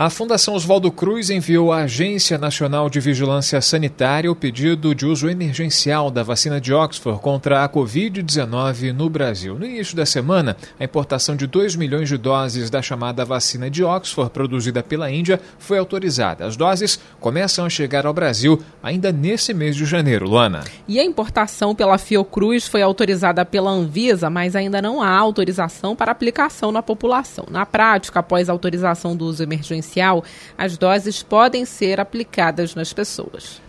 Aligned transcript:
A 0.00 0.08
Fundação 0.08 0.54
Oswaldo 0.54 0.90
Cruz 0.90 1.28
enviou 1.28 1.70
à 1.70 1.82
Agência 1.82 2.38
Nacional 2.38 2.88
de 2.88 2.98
Vigilância 3.00 3.60
Sanitária 3.60 4.32
o 4.32 4.34
pedido 4.34 4.94
de 4.94 5.04
uso 5.04 5.28
emergencial 5.28 6.10
da 6.10 6.22
vacina 6.22 6.58
de 6.58 6.72
Oxford 6.72 7.20
contra 7.20 7.62
a 7.62 7.68
Covid-19 7.68 8.94
no 8.94 9.10
Brasil. 9.10 9.58
No 9.58 9.66
início 9.66 9.94
da 9.94 10.06
semana, 10.06 10.56
a 10.78 10.84
importação 10.84 11.36
de 11.36 11.46
2 11.46 11.76
milhões 11.76 12.08
de 12.08 12.16
doses 12.16 12.70
da 12.70 12.80
chamada 12.80 13.26
vacina 13.26 13.68
de 13.68 13.84
Oxford, 13.84 14.30
produzida 14.30 14.82
pela 14.82 15.10
Índia, 15.10 15.38
foi 15.58 15.76
autorizada. 15.76 16.46
As 16.46 16.56
doses 16.56 16.98
começam 17.20 17.66
a 17.66 17.68
chegar 17.68 18.06
ao 18.06 18.14
Brasil 18.14 18.58
ainda 18.82 19.12
nesse 19.12 19.52
mês 19.52 19.76
de 19.76 19.84
janeiro, 19.84 20.26
Luana. 20.26 20.64
E 20.88 20.98
a 20.98 21.04
importação 21.04 21.74
pela 21.74 21.98
Fiocruz 21.98 22.66
foi 22.66 22.80
autorizada 22.80 23.44
pela 23.44 23.70
Anvisa, 23.70 24.30
mas 24.30 24.56
ainda 24.56 24.80
não 24.80 25.02
há 25.02 25.14
autorização 25.14 25.94
para 25.94 26.10
aplicação 26.10 26.72
na 26.72 26.82
população. 26.82 27.44
Na 27.50 27.66
prática, 27.66 28.20
após 28.20 28.48
a 28.48 28.52
autorização 28.52 29.14
do 29.14 29.26
uso 29.26 29.42
emergencial, 29.42 29.89
as 30.56 30.76
doses 30.76 31.22
podem 31.22 31.64
ser 31.64 32.00
aplicadas 32.00 32.74
nas 32.74 32.92
pessoas. 32.92 33.60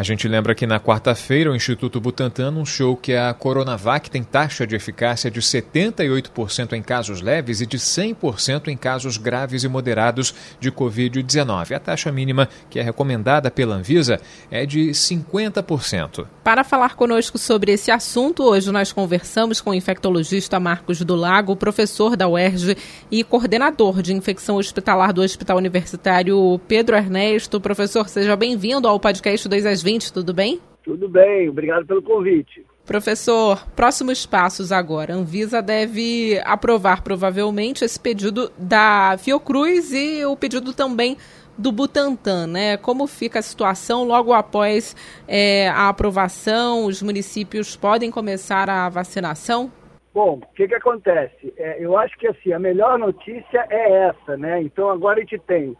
A 0.00 0.02
gente 0.02 0.26
lembra 0.26 0.54
que 0.54 0.66
na 0.66 0.80
quarta-feira 0.80 1.50
o 1.50 1.54
Instituto 1.54 2.00
Butantan 2.00 2.48
anunciou 2.48 2.96
que 2.96 3.12
a 3.12 3.34
Coronavac 3.34 4.10
tem 4.10 4.24
taxa 4.24 4.66
de 4.66 4.74
eficácia 4.74 5.30
de 5.30 5.42
78% 5.42 6.72
em 6.72 6.80
casos 6.80 7.20
leves 7.20 7.60
e 7.60 7.66
de 7.66 7.76
100% 7.76 8.68
em 8.68 8.78
casos 8.78 9.18
graves 9.18 9.62
e 9.62 9.68
moderados 9.68 10.34
de 10.58 10.72
Covid-19. 10.72 11.72
A 11.72 11.78
taxa 11.78 12.10
mínima 12.10 12.48
que 12.70 12.78
é 12.78 12.82
recomendada 12.82 13.50
pela 13.50 13.74
Anvisa 13.74 14.18
é 14.50 14.64
de 14.64 14.88
50%. 14.88 16.26
Para 16.42 16.64
falar 16.64 16.96
conosco 16.96 17.36
sobre 17.36 17.70
esse 17.70 17.90
assunto, 17.90 18.44
hoje 18.44 18.72
nós 18.72 18.92
conversamos 18.92 19.60
com 19.60 19.68
o 19.68 19.74
infectologista 19.74 20.58
Marcos 20.58 21.02
do 21.02 21.14
Lago, 21.14 21.54
professor 21.54 22.16
da 22.16 22.26
UERJ 22.26 22.74
e 23.10 23.22
coordenador 23.22 24.00
de 24.00 24.14
infecção 24.14 24.56
hospitalar 24.56 25.12
do 25.12 25.20
Hospital 25.20 25.58
Universitário 25.58 26.58
Pedro 26.66 26.96
Ernesto. 26.96 27.60
Professor, 27.60 28.08
seja 28.08 28.34
bem-vindo 28.34 28.88
ao 28.88 28.98
podcast 28.98 29.46
2 29.46 29.66
às 29.66 29.82
20 29.82 29.89
ouvinte, 29.90 30.12
tudo 30.12 30.32
bem? 30.32 30.60
Tudo 30.84 31.08
bem, 31.08 31.48
obrigado 31.48 31.84
pelo 31.84 32.02
convite. 32.02 32.64
Professor, 32.86 33.66
próximos 33.74 34.24
passos 34.24 34.72
agora. 34.72 35.12
A 35.12 35.16
Anvisa 35.16 35.60
deve 35.60 36.40
aprovar 36.44 37.02
provavelmente 37.02 37.84
esse 37.84 37.98
pedido 37.98 38.50
da 38.56 39.16
Fiocruz 39.18 39.92
e 39.92 40.24
o 40.24 40.36
pedido 40.36 40.72
também 40.72 41.16
do 41.58 41.70
Butantan, 41.72 42.46
né? 42.46 42.76
Como 42.76 43.06
fica 43.06 43.40
a 43.40 43.42
situação 43.42 44.04
logo 44.04 44.32
após 44.32 44.96
é, 45.28 45.68
a 45.68 45.88
aprovação? 45.88 46.86
Os 46.86 47.02
municípios 47.02 47.76
podem 47.76 48.10
começar 48.10 48.70
a 48.70 48.88
vacinação? 48.88 49.70
Bom, 50.14 50.40
o 50.42 50.54
que, 50.54 50.66
que 50.66 50.74
acontece? 50.74 51.52
É, 51.56 51.84
eu 51.84 51.96
acho 51.96 52.16
que 52.18 52.26
assim, 52.26 52.52
a 52.52 52.58
melhor 52.58 52.98
notícia 52.98 53.66
é 53.70 54.08
essa, 54.08 54.36
né? 54.36 54.62
Então 54.62 54.88
agora 54.88 55.18
a 55.18 55.20
gente 55.20 55.38
tem 55.46 55.76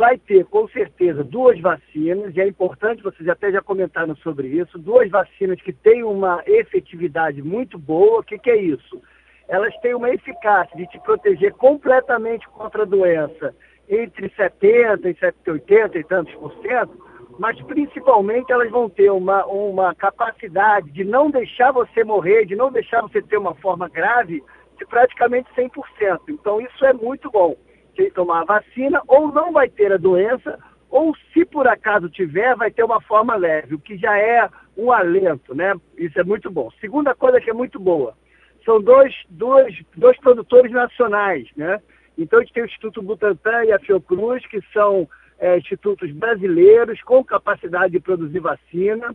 vai 0.00 0.16
ter 0.16 0.46
com 0.46 0.66
certeza 0.68 1.22
duas 1.22 1.60
vacinas, 1.60 2.34
e 2.34 2.40
é 2.40 2.48
importante, 2.48 3.02
vocês 3.02 3.28
até 3.28 3.52
já 3.52 3.60
comentaram 3.60 4.16
sobre 4.16 4.48
isso, 4.48 4.78
duas 4.78 5.10
vacinas 5.10 5.60
que 5.60 5.74
têm 5.74 6.02
uma 6.02 6.42
efetividade 6.46 7.42
muito 7.42 7.78
boa. 7.78 8.20
O 8.20 8.22
que, 8.22 8.38
que 8.38 8.48
é 8.48 8.56
isso? 8.56 9.02
Elas 9.46 9.76
têm 9.82 9.94
uma 9.94 10.08
eficácia 10.08 10.74
de 10.74 10.86
te 10.86 10.98
proteger 11.00 11.52
completamente 11.52 12.48
contra 12.48 12.84
a 12.84 12.86
doença 12.86 13.54
entre 13.90 14.30
70% 14.30 15.34
e 15.46 15.50
80 15.50 15.98
e 15.98 16.04
tantos 16.04 16.34
por 16.36 16.54
cento, 16.62 16.98
mas 17.38 17.60
principalmente 17.64 18.50
elas 18.50 18.70
vão 18.70 18.88
ter 18.88 19.10
uma, 19.10 19.44
uma 19.44 19.94
capacidade 19.94 20.90
de 20.92 21.04
não 21.04 21.30
deixar 21.30 21.72
você 21.72 22.02
morrer, 22.04 22.46
de 22.46 22.56
não 22.56 22.72
deixar 22.72 23.02
você 23.02 23.20
ter 23.20 23.36
uma 23.36 23.54
forma 23.56 23.86
grave 23.86 24.42
de 24.78 24.86
praticamente 24.86 25.50
100%. 25.54 26.20
Então 26.30 26.58
isso 26.58 26.86
é 26.86 26.94
muito 26.94 27.30
bom 27.30 27.54
sem 28.00 28.10
tomar 28.10 28.40
a 28.40 28.44
vacina, 28.44 29.02
ou 29.06 29.30
não 29.30 29.52
vai 29.52 29.68
ter 29.68 29.92
a 29.92 29.98
doença, 29.98 30.58
ou 30.88 31.14
se 31.32 31.44
por 31.44 31.68
acaso 31.68 32.08
tiver, 32.08 32.56
vai 32.56 32.70
ter 32.70 32.82
uma 32.82 33.00
forma 33.02 33.36
leve, 33.36 33.74
o 33.74 33.78
que 33.78 33.96
já 33.98 34.16
é 34.18 34.48
um 34.76 34.90
alento, 34.90 35.54
né? 35.54 35.74
Isso 35.98 36.18
é 36.18 36.24
muito 36.24 36.50
bom. 36.50 36.70
Segunda 36.80 37.14
coisa 37.14 37.40
que 37.40 37.50
é 37.50 37.52
muito 37.52 37.78
boa, 37.78 38.14
são 38.64 38.80
dois, 38.80 39.14
dois, 39.28 39.78
dois 39.94 40.18
produtores 40.18 40.72
nacionais, 40.72 41.46
né? 41.56 41.80
Então 42.16 42.38
a 42.38 42.42
gente 42.42 42.54
tem 42.54 42.62
o 42.62 42.66
Instituto 42.66 43.02
Butantan 43.02 43.64
e 43.64 43.72
a 43.72 43.78
Fiocruz, 43.78 44.44
que 44.46 44.60
são 44.72 45.08
é, 45.38 45.58
institutos 45.58 46.10
brasileiros 46.10 47.00
com 47.02 47.22
capacidade 47.22 47.92
de 47.92 48.00
produzir 48.00 48.40
vacina. 48.40 49.14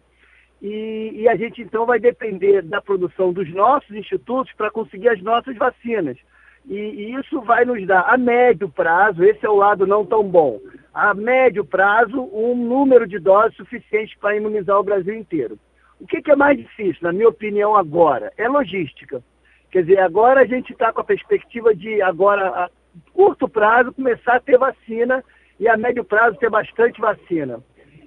E, 0.61 1.11
e, 1.13 1.27
a 1.27 1.35
gente 1.35 1.61
então 1.61 1.85
vai 1.85 1.99
depender 1.99 2.61
da 2.61 2.81
produção 2.81 3.33
dos 3.33 3.53
nossos 3.53 3.91
institutos 3.91 4.51
para 4.53 4.71
conseguir 4.71 5.09
as 5.09 5.21
nossas 5.21 5.55
vacinas. 5.57 6.17
E, 6.67 7.15
isso 7.19 7.41
vai 7.41 7.63
nos 7.63 7.85
dar, 7.85 8.01
a 8.01 8.17
médio 8.17 8.67
prazo, 8.69 9.23
esse 9.23 9.45
é 9.45 9.49
o 9.49 9.55
lado 9.55 9.85
não 9.85 10.05
tão 10.05 10.23
bom, 10.23 10.59
a 10.93 11.13
médio 11.13 11.63
prazo, 11.63 12.29
um 12.33 12.55
número 12.55 13.07
de 13.07 13.19
doses 13.19 13.55
suficiente 13.55 14.17
para 14.17 14.35
imunizar 14.35 14.79
o 14.79 14.83
Brasil 14.83 15.13
inteiro. 15.13 15.59
O 15.99 16.07
que, 16.07 16.21
que 16.21 16.31
é 16.31 16.35
mais 16.35 16.57
difícil, 16.57 16.99
na 17.01 17.13
minha 17.13 17.29
opinião, 17.29 17.75
agora? 17.75 18.31
É 18.37 18.47
logística. 18.47 19.23
Quer 19.71 19.83
dizer, 19.83 19.99
agora 19.99 20.41
a 20.41 20.45
gente 20.45 20.71
está 20.73 20.91
com 20.91 21.01
a 21.01 21.05
perspectiva 21.05 21.75
de, 21.75 22.01
agora, 22.01 22.47
a 22.49 22.69
curto 23.13 23.47
prazo, 23.47 23.93
começar 23.93 24.35
a 24.35 24.39
ter 24.39 24.57
vacina 24.57 25.23
e 25.59 25.67
a 25.67 25.77
médio 25.77 26.03
prazo 26.03 26.37
ter 26.37 26.49
bastante 26.49 26.99
vacina. 26.99 27.59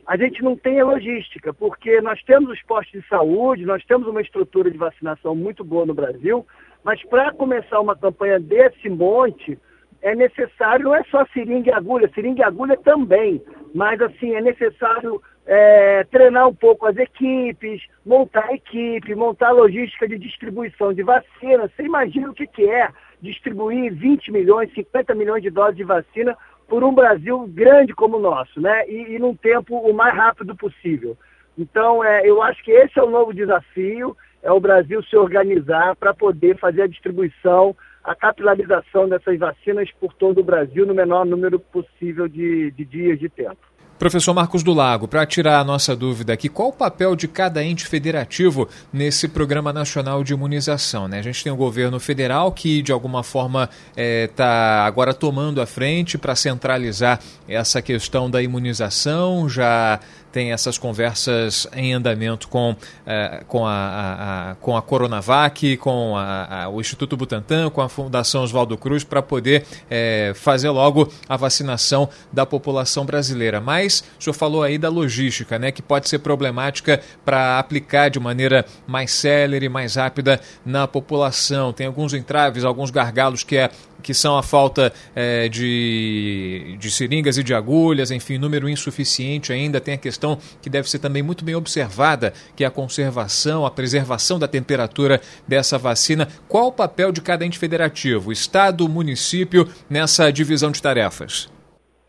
A 0.08 0.16
gente 0.16 0.42
não 0.42 0.56
tem 0.56 0.80
a 0.80 0.86
logística, 0.86 1.52
porque 1.52 2.00
nós 2.00 2.19
temos 2.22 2.48
os 2.50 2.62
postos 2.62 2.98
de 2.98 3.06
saúde, 3.08 3.66
nós 3.66 3.84
temos 3.84 4.08
uma 4.08 4.22
estrutura 4.22 4.70
de 4.70 4.78
vacinação 4.78 5.34
muito 5.34 5.62
boa 5.62 5.84
no 5.84 5.92
Brasil, 5.92 6.46
mas 6.82 7.04
para 7.04 7.30
começar 7.34 7.78
uma 7.78 7.94
campanha 7.94 8.41
desse 8.41 8.88
monte, 8.88 9.58
é 10.00 10.14
necessário, 10.14 10.86
não 10.86 10.94
é 10.94 11.04
só 11.10 11.26
seringa 11.26 11.68
e 11.68 11.74
agulha, 11.74 12.10
seringa 12.14 12.41
e 12.41 12.42
agulha 12.42 12.78
também, 12.78 13.42
mas 13.74 14.00
assim, 14.00 14.34
é 14.34 14.41
necessário 14.41 15.20
é, 15.44 16.04
treinar 16.04 16.48
um 16.48 16.54
pouco 16.54 16.86
as 16.86 16.97
equipes, 16.97 17.82
montar 18.06 18.50
equipe, 18.54 19.14
montar 19.14 19.50
logística 19.50 20.08
de 20.08 20.16
distribuição 20.16 20.91
de 20.94 21.02
vacina. 21.02 21.68
Você 21.68 21.82
imagina 21.82 22.30
o 22.30 22.34
que, 22.34 22.47
que 22.47 22.66
é 22.66 22.88
distribuir 23.20 23.92
20 23.92 24.32
milhões, 24.32 24.72
50 24.72 25.14
milhões 25.14 25.42
de 25.42 25.50
doses 25.50 25.76
de 25.76 25.84
vacina 25.84 26.34
por 26.68 26.84
um 26.84 26.94
Brasil 26.94 27.46
grande 27.48 27.94
como 27.94 28.18
o 28.18 28.20
nosso, 28.20 28.60
né? 28.60 28.88
E, 28.88 29.14
e 29.14 29.18
num 29.18 29.34
tempo 29.34 29.76
o 29.76 29.92
mais 29.92 30.14
rápido 30.14 30.54
possível. 30.54 31.16
Então, 31.56 32.04
é, 32.04 32.28
eu 32.28 32.40
acho 32.42 32.62
que 32.62 32.70
esse 32.70 32.98
é 32.98 33.02
o 33.02 33.10
novo 33.10 33.34
desafio 33.34 34.16
é 34.42 34.52
o 34.52 34.60
Brasil 34.60 35.02
se 35.02 35.16
organizar 35.16 35.96
para 35.96 36.14
poder 36.14 36.56
fazer 36.58 36.82
a 36.82 36.86
distribuição, 36.86 37.74
a 38.04 38.14
capilarização 38.14 39.08
dessas 39.08 39.38
vacinas 39.38 39.90
por 40.00 40.14
todo 40.14 40.40
o 40.40 40.44
Brasil 40.44 40.86
no 40.86 40.94
menor 40.94 41.24
número 41.24 41.58
possível 41.58 42.28
de, 42.28 42.70
de 42.70 42.84
dias 42.84 43.18
de 43.18 43.28
tempo. 43.28 43.58
Professor 43.98 44.32
Marcos 44.32 44.62
do 44.62 44.72
Lago, 44.72 45.09
para 45.09 45.26
tirar 45.26 45.59
a 45.59 45.64
nossa 45.64 45.97
dúvida 45.97 46.32
aqui, 46.32 46.48
qual 46.48 46.69
o 46.69 46.72
papel 46.72 47.16
de 47.16 47.26
cada 47.26 47.64
ente 47.64 47.84
federativo 47.84 48.69
nesse 48.92 49.26
Programa 49.26 49.72
Nacional 49.72 50.22
de 50.22 50.32
Imunização? 50.32 51.09
Né? 51.09 51.19
A 51.19 51.22
gente 51.22 51.42
tem 51.42 51.53
o 51.53 51.56
governo 51.56 51.98
federal 51.98 52.53
que, 52.53 52.81
de 52.81 52.92
alguma 52.92 53.25
forma, 53.25 53.69
está 53.91 53.94
é, 53.97 54.26
tá 54.28 54.84
agora 54.84 55.12
tomando 55.12 55.60
a 55.60 55.66
frente 55.66 56.16
para 56.16 56.36
centralizar 56.36 57.18
essa 57.48 57.83
questão 57.83 58.30
da 58.30 58.41
imunização, 58.41 59.48
já 59.48 59.98
tem 60.30 60.53
essas 60.53 60.78
conversas 60.78 61.66
em 61.75 61.92
andamento 61.92 62.48
com, 62.48 62.77
é, 63.07 63.42
com, 63.48 63.66
a, 63.66 63.72
a, 63.72 64.51
a, 64.51 64.54
com 64.57 64.77
a 64.77 64.83
Coronavac, 64.83 65.77
com 65.78 66.16
a, 66.16 66.69
o 66.69 66.80
Instituto 66.80 67.16
Butantan, 67.16 67.71
com 67.71 67.80
a 67.80 67.89
Fundação 67.89 68.42
Oswaldo 68.42 68.77
Cruz, 68.77 69.03
para 69.03 69.22
poder 69.22 69.65
é, 69.91 70.33
fazer 70.34 70.71
logo 70.71 71.10
a 71.28 71.36
vacinação 71.36 72.09
da 72.33 72.47
população 72.47 73.04
brasileira. 73.04 73.60
Mas 73.60 73.89
mas 73.89 74.04
o 74.19 74.22
senhor 74.25 74.34
falou 74.34 74.63
aí 74.63 74.77
da 74.77 74.89
logística, 74.89 75.59
né, 75.59 75.72
que 75.72 75.80
pode 75.80 76.09
ser 76.09 76.19
problemática 76.19 77.01
para 77.24 77.59
aplicar 77.59 78.10
de 78.10 78.21
maneira 78.21 78.66
mais 78.86 79.13
célere, 79.13 79.69
mais 79.69 79.95
rápida 79.95 80.41
na 80.66 80.86
população. 80.86 81.72
Tem 81.72 81.86
alguns 81.86 82.13
entraves, 82.13 82.65
alguns 82.65 82.91
gargalos 82.91 83.42
que 83.42 83.57
é 83.57 83.71
que 84.03 84.15
são 84.15 84.36
a 84.36 84.42
falta 84.42 84.92
é, 85.15 85.48
de, 85.48 86.77
de 86.78 86.91
seringas 86.91 87.39
e 87.39 87.42
de 87.42 87.54
agulhas, 87.54 88.10
enfim, 88.10 88.39
número 88.39 88.68
insuficiente 88.68 89.53
ainda. 89.53 89.80
Tem 89.80 89.95
a 89.95 89.98
questão 89.98 90.39
que 90.62 90.71
deve 90.71 90.89
ser 90.89 90.98
também 90.98 91.22
muito 91.22 91.45
bem 91.45 91.54
observada, 91.54 92.33
que 92.56 92.65
é 92.65 92.66
a 92.66 92.71
conservação, 92.71 93.66
a 93.66 93.71
preservação 93.71 94.39
da 94.39 94.48
temperatura 94.48 95.21
dessa 95.47 95.78
vacina. 95.78 96.28
Qual 96.48 96.68
o 96.68 96.72
papel 96.72 97.12
de 97.12 97.21
cada 97.21 97.45
ente 97.45 97.59
federativo, 97.59 98.33
Estado, 98.33 98.89
município, 98.89 99.68
nessa 99.89 100.30
divisão 100.30 100.71
de 100.71 100.83
tarefas? 100.83 101.50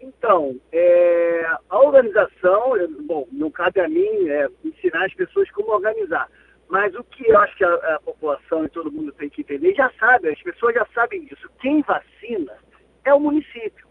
Então, 0.01 0.56
é, 0.71 1.45
a 1.69 1.80
organização, 1.80 2.74
bom, 3.06 3.27
não 3.31 3.50
cabe 3.50 3.80
a 3.80 3.88
mim 3.88 4.27
é, 4.27 4.47
ensinar 4.65 5.06
as 5.06 5.13
pessoas 5.13 5.50
como 5.51 5.71
organizar. 5.71 6.27
Mas 6.69 6.94
o 6.94 7.04
que 7.04 7.27
eu 7.27 7.39
acho 7.39 7.57
que 7.57 7.66
a, 7.66 7.74
a, 7.95 8.00
população 8.00 8.63
e 8.63 8.69
todo 8.69 8.92
mundo 8.92 9.12
tem 9.13 9.27
que 9.27 9.42
entender, 9.42 9.74
já 9.74 9.92
sabe, 10.00 10.30
as 10.30 10.42
pessoas 10.42 10.75
já 10.75 10.86
sabem 10.94 11.25
disso. 11.25 11.50
Quem 11.60 11.81
vacina 11.81 12.54
é 13.04 13.13
o 13.13 13.19
município. 13.19 13.89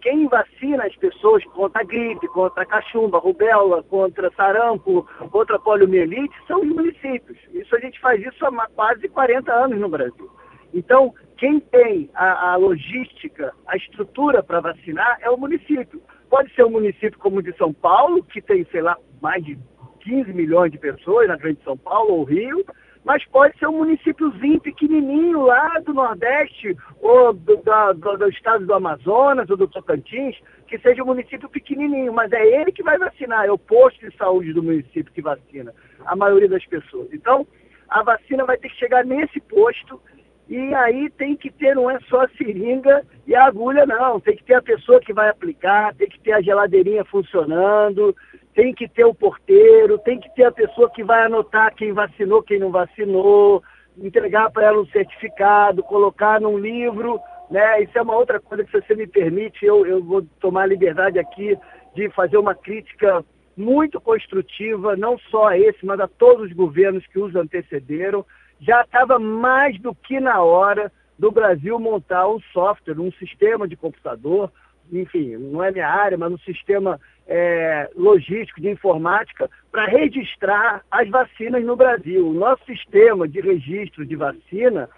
Quem 0.00 0.28
vacina 0.28 0.84
as 0.84 0.96
pessoas 0.96 1.44
contra 1.46 1.82
a 1.82 1.84
gripe, 1.84 2.26
contra 2.28 2.62
a 2.62 2.66
cachumba, 2.66 3.18
rubéola, 3.18 3.82
contra 3.82 4.30
sarampo, 4.32 5.02
contra 5.30 5.58
poliomielite, 5.58 6.34
são 6.46 6.60
os 6.60 6.68
municípios. 6.68 7.36
Isso 7.52 7.74
a 7.76 7.80
gente 7.80 8.00
faz 8.00 8.24
isso 8.24 8.46
há 8.46 8.66
quase 8.68 9.08
40 9.08 9.52
anos 9.52 9.78
no 9.78 9.88
Brasil. 9.88 10.30
Então, 10.72 11.12
quem 11.36 11.58
tem 11.58 12.08
a, 12.14 12.52
a 12.52 12.56
logística, 12.56 13.52
a 13.66 13.76
estrutura 13.76 14.42
para 14.42 14.60
vacinar 14.60 15.18
é 15.20 15.28
o 15.28 15.36
município. 15.36 16.00
Pode 16.30 16.54
ser 16.54 16.64
um 16.64 16.70
município 16.70 17.18
como 17.18 17.38
o 17.38 17.42
de 17.42 17.52
São 17.56 17.72
Paulo, 17.72 18.22
que 18.22 18.40
tem, 18.40 18.64
sei 18.70 18.80
lá, 18.80 18.96
mais 19.20 19.44
de 19.44 19.58
15 20.10 20.32
milhões 20.32 20.72
de 20.72 20.78
pessoas 20.78 21.28
na 21.28 21.36
Grande 21.36 21.60
São 21.62 21.76
Paulo 21.76 22.14
ou 22.14 22.24
Rio, 22.24 22.64
mas 23.04 23.24
pode 23.26 23.56
ser 23.58 23.68
um 23.68 23.78
municípiozinho 23.78 24.60
pequenininho 24.60 25.42
lá 25.42 25.78
do 25.86 25.94
Nordeste 25.94 26.76
ou 27.00 27.32
do, 27.32 27.56
da, 27.58 27.92
do, 27.92 28.16
do, 28.16 28.28
estado 28.28 28.66
do 28.66 28.74
Amazonas 28.74 29.48
ou 29.48 29.56
do 29.56 29.68
Tocantins, 29.68 30.36
que 30.66 30.78
seja 30.80 31.04
um 31.04 31.06
município 31.06 31.48
pequenininho, 31.48 32.12
mas 32.12 32.32
é 32.32 32.44
ele 32.60 32.72
que 32.72 32.82
vai 32.82 32.98
vacinar, 32.98 33.46
é 33.46 33.52
o 33.52 33.56
posto 33.56 34.00
de 34.00 34.14
saúde 34.16 34.52
do 34.52 34.64
município 34.64 35.12
que 35.12 35.22
vacina 35.22 35.72
a 36.04 36.16
maioria 36.16 36.48
das 36.48 36.66
pessoas. 36.66 37.08
Então, 37.12 37.46
a 37.88 38.02
vacina 38.02 38.44
vai 38.44 38.58
ter 38.58 38.68
que 38.68 38.76
chegar 38.76 39.04
nesse 39.04 39.40
posto 39.40 40.00
e 40.50 40.74
aí 40.74 41.08
tem 41.10 41.36
que 41.36 41.48
ter, 41.48 41.76
não 41.76 41.88
é 41.88 41.96
só 42.08 42.22
a 42.22 42.28
seringa 42.30 43.06
e 43.24 43.36
a 43.36 43.44
agulha, 43.44 43.86
não. 43.86 44.18
Tem 44.18 44.36
que 44.36 44.42
ter 44.42 44.54
a 44.54 44.62
pessoa 44.62 44.98
que 44.98 45.12
vai 45.12 45.28
aplicar, 45.28 45.94
tem 45.94 46.08
que 46.08 46.18
ter 46.18 46.32
a 46.32 46.40
geladeirinha 46.40 47.04
funcionando, 47.04 48.16
tem 48.52 48.74
que 48.74 48.88
ter 48.88 49.04
o 49.04 49.14
porteiro, 49.14 49.96
tem 49.98 50.18
que 50.18 50.28
ter 50.34 50.42
a 50.42 50.50
pessoa 50.50 50.90
que 50.90 51.04
vai 51.04 51.24
anotar 51.24 51.72
quem 51.76 51.92
vacinou, 51.92 52.42
quem 52.42 52.58
não 52.58 52.72
vacinou, 52.72 53.62
entregar 53.96 54.50
para 54.50 54.66
ela 54.66 54.80
um 54.80 54.86
certificado, 54.86 55.84
colocar 55.84 56.40
num 56.40 56.58
livro, 56.58 57.20
né? 57.48 57.84
Isso 57.84 57.96
é 57.96 58.02
uma 58.02 58.16
outra 58.16 58.40
coisa 58.40 58.64
que, 58.64 58.72
se 58.72 58.84
você 58.84 58.96
me 58.96 59.06
permite, 59.06 59.64
eu, 59.64 59.86
eu 59.86 60.02
vou 60.02 60.22
tomar 60.40 60.62
a 60.62 60.66
liberdade 60.66 61.16
aqui 61.20 61.56
de 61.94 62.10
fazer 62.10 62.38
uma 62.38 62.56
crítica 62.56 63.24
muito 63.56 64.00
construtiva, 64.00 64.96
não 64.96 65.16
só 65.30 65.46
a 65.46 65.56
esse, 65.56 65.86
mas 65.86 66.00
a 66.00 66.08
todos 66.08 66.46
os 66.46 66.52
governos 66.52 67.06
que 67.06 67.20
os 67.20 67.36
antecederam. 67.36 68.26
Já 68.60 68.82
estava 68.82 69.18
mais 69.18 69.78
do 69.80 69.94
que 69.94 70.20
na 70.20 70.42
hora 70.42 70.92
do 71.18 71.30
Brasil 71.30 71.78
montar 71.78 72.28
um 72.28 72.40
software, 72.52 73.00
um 73.00 73.12
sistema 73.12 73.66
de 73.66 73.76
computador, 73.76 74.50
enfim, 74.92 75.36
não 75.36 75.62
é 75.62 75.70
minha 75.70 75.88
área, 75.88 76.18
mas 76.18 76.32
um 76.32 76.38
sistema 76.38 77.00
é, 77.26 77.88
logístico 77.94 78.60
de 78.60 78.68
informática 78.68 79.48
para 79.70 79.86
registrar 79.86 80.82
as 80.90 81.08
vacinas 81.08 81.64
no 81.64 81.76
Brasil. 81.76 82.26
O 82.26 82.34
nosso 82.34 82.64
sistema 82.64 83.28
de 83.28 83.40
registro 83.40 84.04
de 84.04 84.16
vacina 84.16 84.88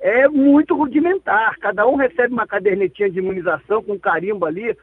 é 0.00 0.28
muito 0.28 0.76
rudimentar. 0.76 1.56
Cada 1.58 1.86
um 1.86 1.96
recebe 1.96 2.32
uma 2.32 2.46
cadernetinha 2.46 3.10
de 3.10 3.18
imunização 3.18 3.82
com 3.82 3.98
carimbo 3.98 4.46
ali. 4.46 4.76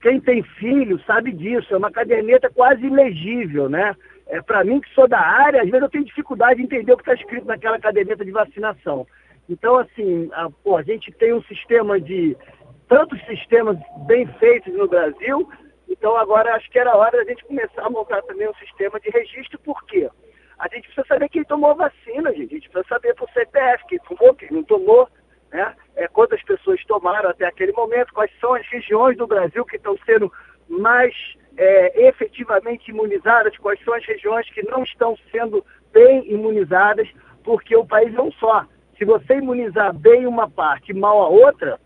Quem 0.00 0.20
tem 0.20 0.42
filho 0.42 1.00
sabe 1.04 1.32
disso. 1.32 1.74
É 1.74 1.76
uma 1.76 1.90
caderneta 1.90 2.48
quase 2.48 2.86
ilegível, 2.86 3.68
né? 3.68 3.94
É, 4.32 4.40
para 4.40 4.64
mim, 4.64 4.80
que 4.80 4.88
sou 4.94 5.06
da 5.06 5.20
área, 5.20 5.60
às 5.60 5.68
vezes 5.68 5.82
eu 5.82 5.90
tenho 5.90 6.06
dificuldade 6.06 6.56
de 6.56 6.62
entender 6.62 6.90
o 6.90 6.96
que 6.96 7.02
está 7.02 7.12
escrito 7.12 7.46
naquela 7.46 7.78
caderneta 7.78 8.24
de 8.24 8.30
vacinação. 8.30 9.06
Então, 9.46 9.76
assim, 9.76 10.30
a, 10.32 10.48
pô, 10.64 10.78
a 10.78 10.82
gente 10.82 11.12
tem 11.12 11.34
um 11.34 11.42
sistema 11.42 12.00
de 12.00 12.34
tantos 12.88 13.22
sistemas 13.26 13.76
bem 14.06 14.26
feitos 14.38 14.72
no 14.72 14.88
Brasil, 14.88 15.46
então 15.86 16.16
agora 16.16 16.54
acho 16.54 16.70
que 16.70 16.78
era 16.78 16.96
hora 16.96 17.18
da 17.18 17.24
gente 17.24 17.44
começar 17.44 17.82
a 17.82 17.90
montar 17.90 18.22
também 18.22 18.48
um 18.48 18.54
sistema 18.54 18.98
de 19.00 19.10
registro, 19.10 19.58
por 19.58 19.84
quê? 19.84 20.08
A 20.58 20.66
gente 20.68 20.86
precisa 20.86 21.06
saber 21.06 21.28
quem 21.28 21.44
tomou 21.44 21.76
vacina, 21.76 22.32
gente. 22.32 22.54
A 22.54 22.56
gente 22.56 22.70
precisa 22.70 22.88
saber 22.88 23.14
por 23.14 23.28
CPF, 23.32 23.84
quem 23.86 23.98
tomou, 23.98 24.34
quem 24.34 24.50
não 24.50 24.62
tomou, 24.62 25.10
né? 25.52 25.76
É, 25.94 26.08
quantas 26.08 26.42
pessoas 26.42 26.82
tomaram 26.86 27.28
até 27.28 27.44
aquele 27.44 27.72
momento, 27.72 28.14
quais 28.14 28.30
são 28.40 28.54
as 28.54 28.66
regiões 28.68 29.14
do 29.18 29.26
Brasil 29.26 29.62
que 29.66 29.76
estão 29.76 29.94
sendo 30.06 30.32
mais 30.70 31.14
é, 31.56 32.08
efetivamente 32.08 32.90
imunizadas, 32.90 33.56
quais 33.58 33.82
são 33.84 33.94
as 33.94 34.04
regiões 34.04 34.48
que 34.50 34.62
não 34.62 34.82
estão 34.82 35.16
sendo 35.30 35.64
bem 35.92 36.30
imunizadas, 36.30 37.08
porque 37.44 37.76
o 37.76 37.86
país 37.86 38.14
é 38.14 38.20
um 38.20 38.32
só. 38.32 38.64
Se 38.98 39.04
você 39.04 39.36
imunizar 39.36 39.92
bem 39.92 40.26
uma 40.26 40.48
parte 40.48 40.92
e 40.92 40.94
mal 40.94 41.22
a 41.22 41.28
outra, 41.28 41.78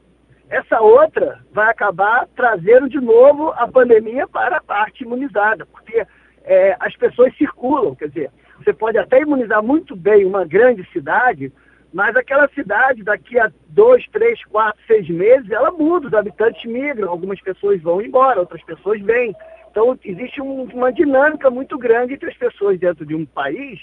essa 0.48 0.80
outra 0.80 1.40
vai 1.52 1.68
acabar 1.70 2.28
trazendo 2.36 2.88
de 2.88 3.00
novo 3.00 3.50
a 3.56 3.66
pandemia 3.66 4.28
para 4.28 4.58
a 4.58 4.62
parte 4.62 5.02
imunizada, 5.02 5.66
porque 5.66 6.06
é, 6.44 6.76
as 6.78 6.94
pessoas 6.96 7.36
circulam, 7.36 7.94
quer 7.94 8.08
dizer, 8.08 8.30
você 8.58 8.72
pode 8.72 8.96
até 8.96 9.20
imunizar 9.20 9.62
muito 9.62 9.96
bem 9.96 10.24
uma 10.24 10.44
grande 10.44 10.88
cidade, 10.92 11.52
mas 11.92 12.14
aquela 12.14 12.48
cidade, 12.48 13.02
daqui 13.02 13.38
a 13.38 13.50
dois, 13.68 14.06
três, 14.08 14.42
quatro, 14.44 14.80
seis 14.86 15.08
meses, 15.08 15.50
ela 15.50 15.70
muda, 15.70 16.08
os 16.08 16.14
habitantes 16.14 16.64
migram, 16.64 17.08
algumas 17.08 17.40
pessoas 17.40 17.80
vão 17.80 18.00
embora, 18.02 18.40
outras 18.40 18.62
pessoas 18.64 19.00
vêm. 19.00 19.34
Então, 19.76 19.98
existe 20.02 20.40
um, 20.40 20.62
uma 20.72 20.90
dinâmica 20.90 21.50
muito 21.50 21.76
grande 21.76 22.14
entre 22.14 22.30
as 22.30 22.36
pessoas 22.38 22.78
dentro 22.80 23.04
de 23.04 23.14
um 23.14 23.26
país 23.26 23.78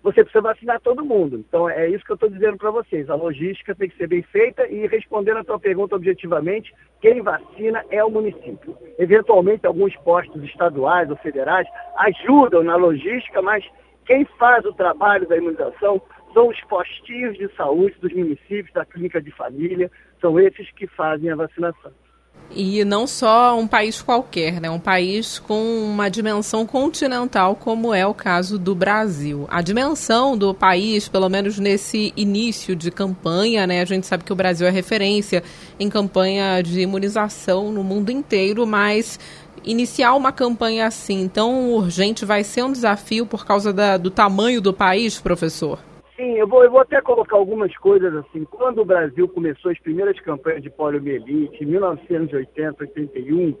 você 0.00 0.22
precisa 0.22 0.42
vacinar 0.42 0.80
todo 0.82 1.04
mundo. 1.04 1.38
Então 1.38 1.66
é 1.66 1.88
isso 1.88 2.04
que 2.04 2.12
eu 2.12 2.14
estou 2.14 2.28
dizendo 2.28 2.58
para 2.58 2.70
vocês. 2.70 3.08
A 3.08 3.14
logística 3.14 3.74
tem 3.74 3.88
que 3.88 3.96
ser 3.96 4.06
bem 4.06 4.20
feita 4.20 4.68
e 4.68 4.86
respondendo 4.86 5.38
a 5.38 5.44
tua 5.44 5.58
pergunta 5.58 5.96
objetivamente, 5.96 6.74
quem 7.00 7.22
vacina 7.22 7.82
é 7.88 8.04
o 8.04 8.10
município. 8.10 8.76
Eventualmente 8.98 9.66
alguns 9.66 9.96
postos 9.96 10.44
estaduais 10.44 11.08
ou 11.08 11.16
federais 11.16 11.66
ajudam 11.96 12.62
na 12.62 12.76
logística, 12.76 13.40
mas 13.40 13.64
quem 14.04 14.26
faz 14.38 14.62
o 14.66 14.74
trabalho 14.74 15.26
da 15.26 15.38
imunização 15.38 16.02
são 16.34 16.48
os 16.48 16.60
postinhos 16.64 17.38
de 17.38 17.48
saúde 17.56 17.96
dos 17.98 18.12
municípios, 18.12 18.74
da 18.74 18.84
clínica 18.84 19.22
de 19.22 19.30
família, 19.30 19.90
são 20.20 20.38
esses 20.38 20.70
que 20.72 20.86
fazem 20.86 21.30
a 21.30 21.36
vacinação. 21.36 21.92
E 22.50 22.84
não 22.84 23.06
só 23.06 23.58
um 23.58 23.66
país 23.66 24.00
qualquer, 24.00 24.60
né? 24.60 24.70
Um 24.70 24.78
país 24.78 25.40
com 25.40 25.60
uma 25.84 26.08
dimensão 26.08 26.64
continental, 26.64 27.56
como 27.56 27.92
é 27.92 28.06
o 28.06 28.14
caso 28.14 28.58
do 28.58 28.74
Brasil. 28.74 29.46
A 29.50 29.60
dimensão 29.60 30.38
do 30.38 30.54
país, 30.54 31.08
pelo 31.08 31.28
menos 31.28 31.58
nesse 31.58 32.12
início 32.16 32.76
de 32.76 32.90
campanha, 32.92 33.66
né? 33.66 33.80
A 33.80 33.84
gente 33.84 34.06
sabe 34.06 34.22
que 34.22 34.32
o 34.32 34.36
Brasil 34.36 34.66
é 34.66 34.70
referência 34.70 35.42
em 35.80 35.90
campanha 35.90 36.62
de 36.62 36.80
imunização 36.80 37.72
no 37.72 37.82
mundo 37.82 38.10
inteiro, 38.10 38.64
mas 38.64 39.18
iniciar 39.64 40.14
uma 40.14 40.30
campanha 40.30 40.86
assim 40.86 41.26
tão 41.26 41.72
urgente 41.72 42.24
vai 42.24 42.44
ser 42.44 42.62
um 42.62 42.72
desafio 42.72 43.26
por 43.26 43.44
causa 43.44 43.72
da, 43.72 43.96
do 43.96 44.10
tamanho 44.10 44.60
do 44.60 44.72
país, 44.72 45.18
professor? 45.18 45.78
Sim, 46.16 46.38
eu 46.38 46.46
vou, 46.46 46.62
eu 46.62 46.70
vou 46.70 46.80
até 46.80 47.00
colocar 47.00 47.36
algumas 47.36 47.76
coisas 47.76 48.14
assim. 48.14 48.44
Quando 48.44 48.80
o 48.80 48.84
Brasil 48.84 49.28
começou 49.28 49.70
as 49.70 49.78
primeiras 49.80 50.18
campanhas 50.20 50.62
de 50.62 50.70
poliomielite, 50.70 51.64
em 51.64 51.66
1980, 51.66 52.84
81, 52.84 53.56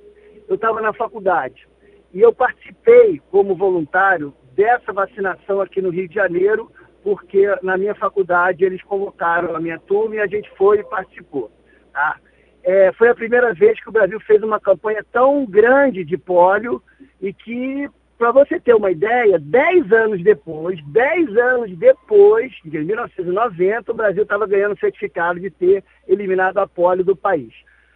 eu 0.48 0.54
estava 0.54 0.80
na 0.80 0.92
faculdade. 0.92 1.66
E 2.12 2.20
eu 2.20 2.32
participei 2.32 3.20
como 3.28 3.56
voluntário 3.56 4.32
dessa 4.52 4.92
vacinação 4.92 5.60
aqui 5.60 5.82
no 5.82 5.90
Rio 5.90 6.08
de 6.08 6.14
Janeiro, 6.14 6.70
porque 7.02 7.44
na 7.60 7.76
minha 7.76 7.94
faculdade 7.94 8.64
eles 8.64 8.82
convocaram 8.84 9.56
a 9.56 9.60
minha 9.60 9.80
turma 9.80 10.14
e 10.14 10.20
a 10.20 10.26
gente 10.28 10.48
foi 10.56 10.78
e 10.78 10.84
participou. 10.84 11.50
Tá? 11.92 12.18
É, 12.62 12.92
foi 12.92 13.08
a 13.08 13.14
primeira 13.16 13.52
vez 13.52 13.82
que 13.82 13.88
o 13.88 13.92
Brasil 13.92 14.20
fez 14.20 14.42
uma 14.44 14.60
campanha 14.60 15.04
tão 15.12 15.44
grande 15.44 16.04
de 16.04 16.16
pólio 16.16 16.80
e 17.20 17.32
que 17.32 17.88
para 18.24 18.32
você 18.32 18.58
ter 18.58 18.74
uma 18.74 18.90
ideia, 18.90 19.38
10 19.38 19.92
anos 19.92 20.22
depois, 20.22 20.82
10 20.82 21.36
anos 21.36 21.76
depois, 21.76 22.50
de 22.64 22.78
1990, 22.78 23.92
o 23.92 23.94
Brasil 23.94 24.22
estava 24.22 24.46
ganhando 24.46 24.78
certificado 24.78 25.38
de 25.38 25.50
ter 25.50 25.84
eliminado 26.08 26.56
a 26.56 26.66
polio 26.66 27.04
do 27.04 27.14
país. 27.14 27.52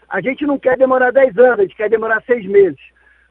A 0.07 0.21
gente 0.21 0.45
não 0.45 0.59
quer 0.59 0.77
demorar 0.77 1.13
10 1.13 1.39
anos, 1.39 1.61
a 1.61 1.63
gente 1.63 1.75
quer 1.75 1.89
demorar 1.89 2.23
6 2.27 2.45
meses. 2.45 2.79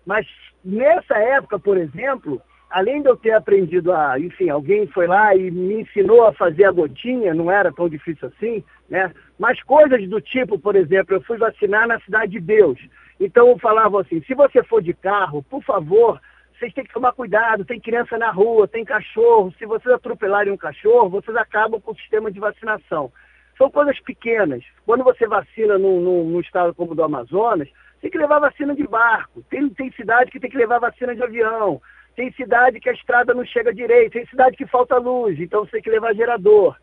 Mas 0.07 0.25
nessa 0.65 1.19
época, 1.19 1.59
por 1.59 1.77
exemplo, 1.77 2.41
além 2.67 3.03
de 3.03 3.09
eu 3.09 3.15
ter 3.15 3.33
aprendido 3.33 3.93
a, 3.93 4.19
enfim, 4.19 4.49
alguém 4.49 4.87
foi 4.87 5.05
lá 5.05 5.35
e 5.35 5.51
me 5.51 5.81
ensinou 5.81 6.25
a 6.25 6.33
fazer 6.33 6.63
a 6.63 6.71
gotinha, 6.71 7.31
não 7.31 7.51
era 7.51 7.71
tão 7.71 7.87
difícil 7.87 8.27
assim, 8.29 8.63
né? 8.89 9.13
Mas 9.37 9.61
coisas 9.61 10.09
do 10.09 10.19
tipo, 10.19 10.57
por 10.57 10.75
exemplo, 10.75 11.13
eu 11.13 11.21
fui 11.21 11.37
vacinar 11.37 11.87
na 11.87 11.99
Cidade 11.99 12.31
de 12.31 12.39
Deus. 12.39 12.79
Então 13.19 13.49
eu 13.49 13.59
falava 13.59 14.01
assim, 14.01 14.19
se 14.23 14.33
você 14.33 14.63
for 14.63 14.81
de 14.81 14.95
carro, 14.95 15.43
por 15.43 15.61
favor, 15.61 16.19
vocês 16.57 16.73
têm 16.73 16.83
que 16.83 16.93
tomar 16.93 17.13
cuidado, 17.13 17.65
tem 17.65 17.79
criança 17.79 18.17
na 18.17 18.31
rua, 18.31 18.67
tem 18.67 18.83
cachorro. 18.83 19.53
Se 19.59 19.65
vocês 19.65 19.93
atropelarem 19.93 20.51
um 20.51 20.57
cachorro, 20.57 21.09
vocês 21.09 21.35
acabam 21.37 21.79
com 21.79 21.91
o 21.91 21.95
sistema 21.95 22.31
de 22.31 22.39
vacinação. 22.39 23.11
São 23.57 23.69
coisas 23.69 23.99
pequenas. 23.99 24.63
Quando 24.85 25.03
você 25.03 25.27
vacina 25.27 25.77
num, 25.77 26.01
num, 26.01 26.23
num 26.25 26.39
estado 26.39 26.73
como 26.73 26.91
o 26.91 26.95
do 26.95 27.03
Amazonas, 27.03 27.69
tem 28.01 28.09
que 28.09 28.17
levar 28.17 28.39
vacina 28.39 28.75
de 28.75 28.87
barco. 28.87 29.43
Tem, 29.49 29.69
tem 29.69 29.91
cidade 29.91 30.31
que 30.31 30.39
tem 30.39 30.49
que 30.49 30.57
levar 30.57 30.79
vacina 30.79 31.15
de 31.15 31.21
avião. 31.21 31.79
Tem 32.15 32.31
cidade 32.31 32.79
que 32.79 32.89
a 32.89 32.93
estrada 32.93 33.33
não 33.33 33.45
chega 33.45 33.73
direito. 33.73 34.13
Tem 34.13 34.25
cidade 34.25 34.57
que 34.57 34.65
falta 34.65 34.97
luz, 34.97 35.39
então 35.39 35.63
você 35.63 35.73
tem 35.73 35.81
que 35.83 35.89
levar 35.91 36.15
gerador. 36.15 36.75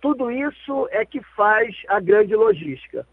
Tudo 0.00 0.30
isso 0.30 0.88
é 0.92 1.04
que 1.04 1.20
faz 1.34 1.74
a 1.88 1.98
grande 1.98 2.36
logística. 2.36 3.04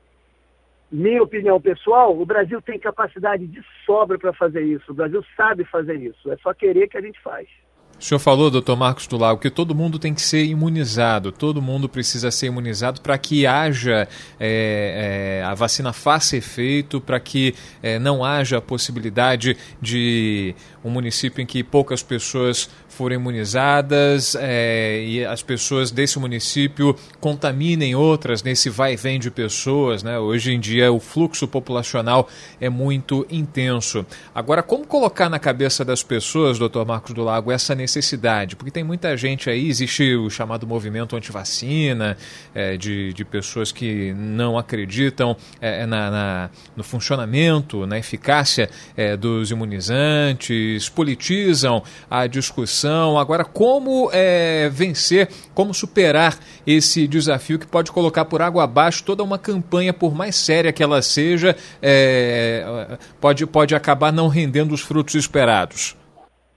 Minha 0.95 1.21
opinião 1.21 1.59
pessoal, 1.59 2.17
o 2.17 2.25
Brasil 2.25 2.61
tem 2.61 2.79
capacidade 2.79 3.45
de 3.45 3.61
sobra 3.85 4.17
para 4.17 4.31
fazer 4.31 4.61
isso. 4.61 4.91
O 4.91 4.95
Brasil 4.95 5.23
sabe 5.35 5.65
fazer 5.65 5.95
isso. 5.95 6.31
É 6.31 6.37
só 6.37 6.53
querer 6.53 6.87
que 6.87 6.97
a 6.97 7.01
gente 7.01 7.19
faz. 7.19 7.49
O 7.97 8.03
senhor 8.03 8.19
falou, 8.19 8.51
doutor 8.51 8.75
Marcos 8.75 9.07
do 9.07 9.17
Lago, 9.17 9.39
que 9.39 9.49
todo 9.49 9.73
mundo 9.73 9.97
tem 9.97 10.13
que 10.13 10.21
ser 10.21 10.43
imunizado, 10.43 11.31
todo 11.31 11.61
mundo 11.61 11.87
precisa 11.87 12.29
ser 12.29 12.47
imunizado 12.47 12.99
para 12.99 13.17
que 13.17 13.47
haja 13.47 14.07
é, 14.37 15.39
é, 15.39 15.45
a 15.45 15.53
vacina 15.53 15.93
faça 15.93 16.35
efeito, 16.35 16.99
para 16.99 17.19
que 17.21 17.55
é, 17.81 17.97
não 17.97 18.23
haja 18.23 18.57
a 18.57 18.61
possibilidade 18.61 19.55
de 19.81 20.53
um 20.83 20.89
município 20.89 21.41
em 21.41 21.45
que 21.45 21.63
poucas 21.63 22.03
pessoas 22.03 22.69
forem 22.89 23.17
imunizadas 23.17 24.35
é, 24.39 25.03
e 25.03 25.25
as 25.25 25.41
pessoas 25.41 25.89
desse 25.89 26.19
município 26.19 26.95
contaminem 27.19 27.95
outras 27.95 28.43
nesse 28.43 28.69
vai 28.69 28.93
e 28.93 28.95
vem 28.95 29.19
de 29.19 29.31
pessoas. 29.31 30.03
Né? 30.03 30.19
Hoje 30.19 30.53
em 30.53 30.59
dia 30.59 30.91
o 30.91 30.99
fluxo 30.99 31.47
populacional 31.47 32.27
é 32.59 32.69
muito 32.69 33.25
intenso. 33.29 34.05
Agora, 34.33 34.61
como 34.61 34.85
colocar 34.85 35.29
na 35.29 35.39
cabeça 35.39 35.83
das 35.83 36.03
pessoas, 36.03 36.59
doutor 36.59 36.85
Marcos 36.85 37.13
do 37.13 37.23
Lago, 37.23 37.51
essa 37.51 37.73
necessidade? 37.73 37.84
Necessidade? 37.85 38.55
Porque 38.55 38.71
tem 38.71 38.83
muita 38.83 39.15
gente 39.15 39.49
aí, 39.49 39.69
existe 39.69 40.15
o 40.15 40.29
chamado 40.29 40.65
movimento 40.65 41.15
antivacina, 41.15 42.17
é, 42.53 42.75
de, 42.75 43.13
de 43.13 43.23
pessoas 43.23 43.71
que 43.71 44.13
não 44.13 44.57
acreditam 44.57 45.37
é, 45.61 45.85
na, 45.85 46.09
na, 46.09 46.49
no 46.75 46.83
funcionamento, 46.83 47.85
na 47.85 47.97
eficácia 47.99 48.69
é, 48.97 49.15
dos 49.15 49.51
imunizantes, 49.51 50.89
politizam 50.89 51.83
a 52.09 52.25
discussão. 52.25 53.19
Agora, 53.19 53.45
como 53.45 54.09
é, 54.11 54.67
vencer, 54.69 55.29
como 55.53 55.73
superar 55.73 56.37
esse 56.65 57.07
desafio 57.07 57.59
que 57.59 57.67
pode 57.67 57.91
colocar 57.91 58.25
por 58.25 58.41
água 58.41 58.63
abaixo 58.63 59.03
toda 59.03 59.23
uma 59.23 59.37
campanha, 59.37 59.93
por 59.93 60.15
mais 60.15 60.35
séria 60.35 60.73
que 60.73 60.81
ela 60.81 61.01
seja, 61.01 61.55
é, 61.81 62.97
pode, 63.21 63.45
pode 63.45 63.75
acabar 63.75 64.11
não 64.11 64.27
rendendo 64.27 64.73
os 64.73 64.81
frutos 64.81 65.13
esperados? 65.13 65.95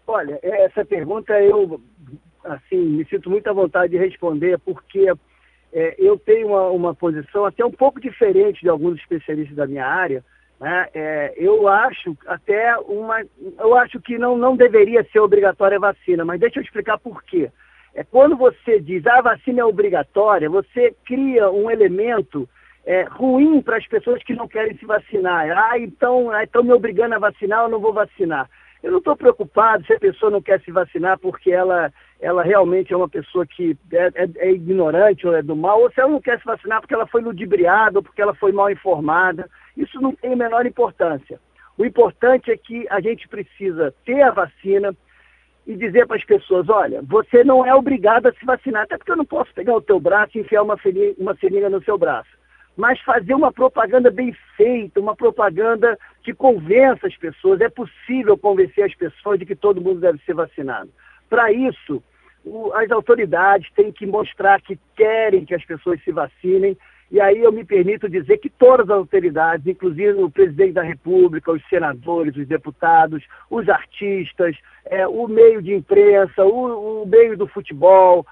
Olha, 0.09 0.41
essa 0.43 0.87
pergunta 0.87 1.39
eu 1.39 1.79
assim 2.43 2.79
me 2.79 3.05
sinto 3.05 3.29
muito 3.29 3.47
à 3.47 3.53
vontade 3.53 3.93
de 3.93 3.99
responder 3.99 4.59
porque 4.59 5.13
é, 5.71 5.95
eu 5.99 6.19
tenho 6.19 6.49
uma, 6.49 6.71
uma, 6.71 6.95
posição 6.95 7.45
até 7.45 7.63
um 7.63 7.71
pouco 7.71 8.01
diferente 8.01 8.63
de 8.63 8.71
alguns 8.71 8.99
especialistas 8.99 9.55
da 9.55 9.67
minha 9.67 9.87
área. 9.87 10.25
Né? 10.59 10.89
É, 10.95 11.35
eu 11.37 11.69
acho 11.69 12.17
até 12.27 12.75
uma, 12.79 13.23
eu 13.59 13.77
acho 13.77 14.01
que 14.01 14.17
não, 14.17 14.39
não 14.39 14.57
deveria 14.57 15.07
ser 15.13 15.21
obrigatória 15.21 15.77
a 15.77 15.93
vacina, 15.93 16.25
mas 16.25 16.41
deixa 16.41 16.59
eu 16.59 16.63
explicar 16.63 16.99
por 16.99 17.23
quê. 17.23 17.51
É 17.95 18.03
quando 18.03 18.35
você 18.35 18.81
diz 18.81 19.07
ah, 19.07 19.19
a 19.19 19.23
vacina 19.23 19.61
é 19.61 19.65
obrigatória, 19.65 20.49
você 20.49 20.97
cria 21.05 21.51
um 21.51 21.71
elemento 21.71 22.49
é, 22.87 23.03
ruim 23.03 23.61
para 23.61 23.77
as 23.77 23.87
pessoas 23.87 24.23
que 24.23 24.35
não 24.35 24.49
querem 24.49 24.75
se 24.79 24.87
vacinar. 24.87 25.51
Ah, 25.51 25.79
então 25.79 26.35
estão 26.41 26.63
me 26.63 26.73
obrigando 26.73 27.15
a 27.15 27.19
vacinar, 27.19 27.65
eu 27.65 27.69
não 27.69 27.79
vou 27.79 27.93
vacinar. 27.93 28.49
Eu 28.83 28.93
não 28.93 28.99
estou 28.99 29.17
preocupado 29.17 29.85
se 29.85 29.93
a 29.93 29.99
pessoa 29.99 30.31
não 30.31 30.41
quer 30.41 30.61
se 30.61 30.71
vacinar 30.71 31.19
porque 31.19 31.51
ela, 31.51 31.93
ela 32.21 32.43
realmente 32.43 32.93
é 32.93 32.97
uma 32.97 33.09
pessoa 33.09 33.45
que 33.45 33.77
é, 33.93 34.07
é, 34.15 34.29
é, 34.37 34.53
ignorante 34.53 35.27
ou 35.27 35.35
é 35.35 35.43
do 35.43 35.57
mal, 35.57 35.81
ou 35.81 35.91
se 35.91 36.01
ela 36.01 36.11
não 36.11 36.21
quer 36.21 36.39
se 36.39 36.45
vacinar 36.45 36.81
porque 36.81 36.95
ela 36.95 37.07
foi 37.07 37.21
ludibriada 37.21 37.99
ou 37.99 38.03
porque 38.03 38.23
ela 38.23 38.35
foi 38.35 38.53
mal 38.53 38.71
informada. 38.71 39.49
Isso 39.77 40.01
não 40.01 40.15
tem 40.15 40.33
a 40.33 40.37
menor 40.37 40.65
importância. 40.65 41.41
O 41.77 41.85
importante 41.85 42.51
é 42.51 42.57
que 42.57 42.87
a 42.89 43.01
gente 43.01 43.29
precisa 43.29 43.95
ter 44.05 44.23
a 44.23 44.31
vacina 44.31 44.95
e 45.67 45.77
dizer 45.77 46.07
para 46.07 46.17
as 46.17 46.25
pessoas, 46.25 46.69
olha, 46.69 47.03
você 47.03 47.45
não 47.45 47.67
é 47.67 47.75
obrigado 47.75 48.27
a 48.27 48.33
se 48.33 48.45
vacinar, 48.45 48.85
até 48.85 48.97
porque 48.97 49.13
eu 49.13 49.17
não 49.17 49.25
posso 49.25 49.53
pegar 49.53 49.75
o 49.75 49.83
teu 49.83 50.01
braço 50.01 50.39
e 50.39 50.41
enfiar 50.41 50.63
uma, 50.63 50.77
uma 51.19 51.37
seringa 51.37 51.69
no 51.69 51.83
seu 51.83 51.99
braço 51.99 52.38
mas 52.79 53.01
fazer 53.01 53.35
uma 53.35 53.51
propaganda 53.51 54.09
bem 54.09 54.33
feita, 54.57 55.01
uma 55.01 55.17
propaganda 55.17 55.99
que 56.23 56.33
convença 56.33 57.09
as 57.09 57.17
pessoas. 57.17 57.61
É 57.61 57.69
possível 57.69 58.39
convencer 58.39 58.85
as 58.85 58.95
pessoas 58.95 59.37
de 59.37 59.45
que 59.45 59.57
todo 59.57 59.81
mundo 59.81 59.99
deve 59.99 60.21
ser 60.25 60.33
vacinado. 60.33 60.89
Para 61.29 61.51
isso, 61.51 62.01
as 62.75 62.89
autoridades 62.93 63.69
têm 63.73 63.91
que 63.91 64.07
mostrar 64.07 64.61
que 64.61 64.79
querem 64.95 65.45
que 65.45 65.57
as 65.57 65.65
pessoas 65.65 66.01
se 66.05 66.13
vacinem. 66.13 66.79
E 67.11 67.21
aí 67.21 67.39
eu 67.39 67.51
me 67.51 67.65
permito 67.65 68.09
dizer 68.09 68.39
que 68.39 68.49
todas 68.49 68.89
as 68.89 68.97
autoridades, 68.97 69.67
inclusive 69.67 70.13
o 70.13 70.31
presidente 70.31 70.75
da 70.75 70.83
República, 70.83 71.51
os 71.51 71.69
senadores, 71.69 72.37
os 72.37 72.47
deputados, 72.47 73.25
os 73.51 73.69
artistas, 73.69 74.57
é, 74.85 75.05
o 75.09 75.27
meio 75.27 75.61
de 75.61 75.75
imprensa, 75.75 76.45
o, 76.45 77.03
o 77.03 77.07
meio 77.09 77.37
do 77.37 77.49
futebol, 77.49 78.25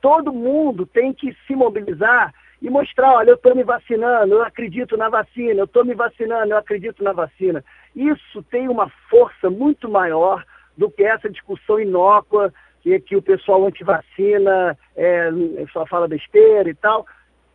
todo 0.00 0.32
mundo 0.32 0.86
tem 0.86 1.12
que 1.12 1.36
se 1.48 1.56
mobilizar 1.56 2.32
e 2.60 2.68
mostrar, 2.68 3.14
olha, 3.14 3.30
eu 3.30 3.34
estou 3.36 3.54
me 3.54 3.62
vacinando, 3.62 4.34
eu 4.34 4.42
acredito 4.42 4.96
na 4.96 5.08
vacina, 5.08 5.60
eu 5.60 5.64
estou 5.64 5.84
me 5.84 5.94
vacinando, 5.94 6.52
eu 6.52 6.58
acredito 6.58 7.02
na 7.04 7.12
vacina. 7.12 7.64
Isso 7.94 8.42
tem 8.44 8.68
uma 8.68 8.88
força 9.08 9.48
muito 9.48 9.88
maior 9.88 10.44
do 10.76 10.90
que 10.90 11.04
essa 11.04 11.28
discussão 11.30 11.80
inócua 11.80 12.52
que, 12.80 12.98
que 13.00 13.16
o 13.16 13.22
pessoal 13.22 13.64
antivacina 13.66 14.76
é, 14.96 15.30
só 15.72 15.86
fala 15.86 16.08
besteira 16.08 16.68
e 16.68 16.74
tal. 16.74 17.06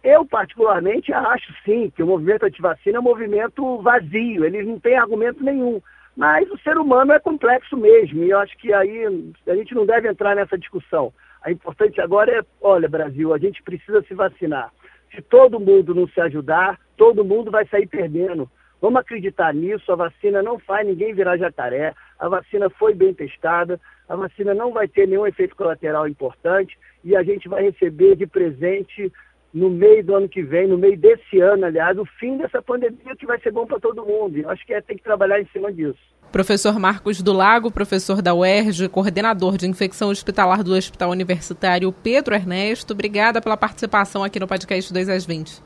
Eu, 0.04 0.26
particularmente, 0.26 1.14
acho 1.14 1.54
sim 1.64 1.90
que 1.90 2.04
o 2.04 2.08
movimento 2.08 2.46
antivacina 2.46 2.98
é 2.98 3.00
um 3.00 3.04
movimento 3.04 3.82
vazio, 3.82 4.44
ele 4.44 4.64
não 4.64 4.80
tem 4.80 4.98
argumento 4.98 5.44
nenhum. 5.44 5.82
Mas 6.16 6.50
o 6.52 6.58
ser 6.60 6.78
humano 6.78 7.14
é 7.14 7.20
complexo 7.20 7.76
mesmo, 7.76 8.24
e 8.24 8.30
eu 8.30 8.40
acho 8.40 8.56
que 8.58 8.74
aí 8.74 9.06
a 9.48 9.56
gente 9.56 9.74
não 9.74 9.86
deve 9.86 10.10
entrar 10.10 10.36
nessa 10.36 10.58
discussão. 10.58 11.12
A 11.42 11.52
importante 11.52 12.00
agora 12.00 12.40
é, 12.40 12.42
olha, 12.62 12.88
Brasil, 12.88 13.34
a 13.34 13.38
gente 13.38 13.64
precisa 13.64 14.02
se 14.04 14.14
vacinar. 14.14 14.72
Se 15.14 15.22
todo 15.22 15.60
mundo 15.60 15.94
não 15.94 16.08
se 16.08 16.20
ajudar, 16.22 16.80
todo 16.98 17.24
mundo 17.24 17.52
vai 17.52 17.68
sair 17.68 17.88
perdendo. 17.88 18.50
Vamos 18.82 19.00
acreditar 19.00 19.54
nisso, 19.54 19.92
a 19.92 19.96
vacina 19.96 20.42
não 20.44 20.60
faz 20.60 20.86
ninguém 20.86 21.14
virar 21.14 21.38
jacaré, 21.38 21.94
a 22.20 22.28
vacina 22.28 22.70
foi 22.70 22.94
bem 22.94 23.14
testada, 23.14 23.80
a 24.10 24.16
vacina 24.16 24.54
não 24.54 24.74
vai 24.74 24.88
ter 24.88 25.08
nenhum 25.08 25.26
efeito 25.26 25.56
colateral 25.56 26.08
importante 26.08 26.78
e 27.04 27.16
a 27.16 27.24
gente 27.24 27.48
vai 27.48 27.64
receber 27.64 28.16
de 28.16 28.28
presente 28.28 29.12
no 29.54 29.70
meio 29.70 30.04
do 30.04 30.16
ano 30.16 30.28
que 30.28 30.42
vem, 30.42 30.68
no 30.68 30.78
meio 30.78 30.98
desse 30.98 31.40
ano, 31.40 31.66
aliás, 31.66 31.98
o 31.98 32.06
fim 32.20 32.38
dessa 32.38 32.62
pandemia 32.62 33.16
que 33.18 33.26
vai 33.26 33.40
ser 33.40 33.52
bom 33.52 33.68
para 33.68 33.80
todo 33.80 34.06
mundo. 34.06 34.38
Eu 34.38 34.50
acho 34.50 34.66
que 34.66 34.74
é, 34.74 34.82
tem 34.82 34.98
que 34.98 35.04
trabalhar 35.04 35.40
em 35.40 35.46
cima 35.54 35.72
disso. 35.72 36.00
Professor 36.32 36.80
Marcos 36.80 37.22
do 37.22 37.32
Lago, 37.32 37.70
professor 37.70 38.20
da 38.20 38.34
UERJ, 38.34 38.90
coordenador 38.90 39.56
de 39.56 39.68
infecção 39.68 40.10
hospitalar 40.10 40.64
do 40.64 40.74
Hospital 40.74 41.12
Universitário 41.12 41.92
Pedro 41.92 42.34
Ernesto, 42.34 42.94
obrigada 42.94 43.40
pela 43.40 43.56
participação 43.56 44.24
aqui 44.24 44.40
no 44.40 44.48
podcast 44.48 44.92
2 44.92 45.10
às 45.10 45.26
20. 45.28 45.62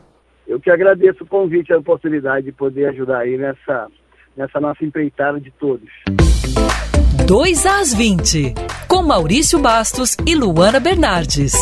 Eu 0.46 0.60
que 0.60 0.70
agradeço 0.70 1.24
o 1.24 1.28
convite 1.28 1.70
e 1.70 1.74
a 1.74 1.78
oportunidade 1.78 2.48
de 2.48 2.52
poder 2.52 2.88
ajudar 2.88 3.20
aí 3.20 3.38
nessa, 3.38 3.88
nessa 4.36 4.60
nossa 4.60 4.84
empreitada 4.84 5.40
de 5.40 5.52
todos. 5.52 5.90
2 7.26 7.66
às 7.66 7.94
20, 7.94 8.54
com 8.90 9.04
Maurício 9.04 9.60
Bastos 9.60 10.18
e 10.26 10.36
Luana 10.36 10.80
Bernardes. 10.82 11.54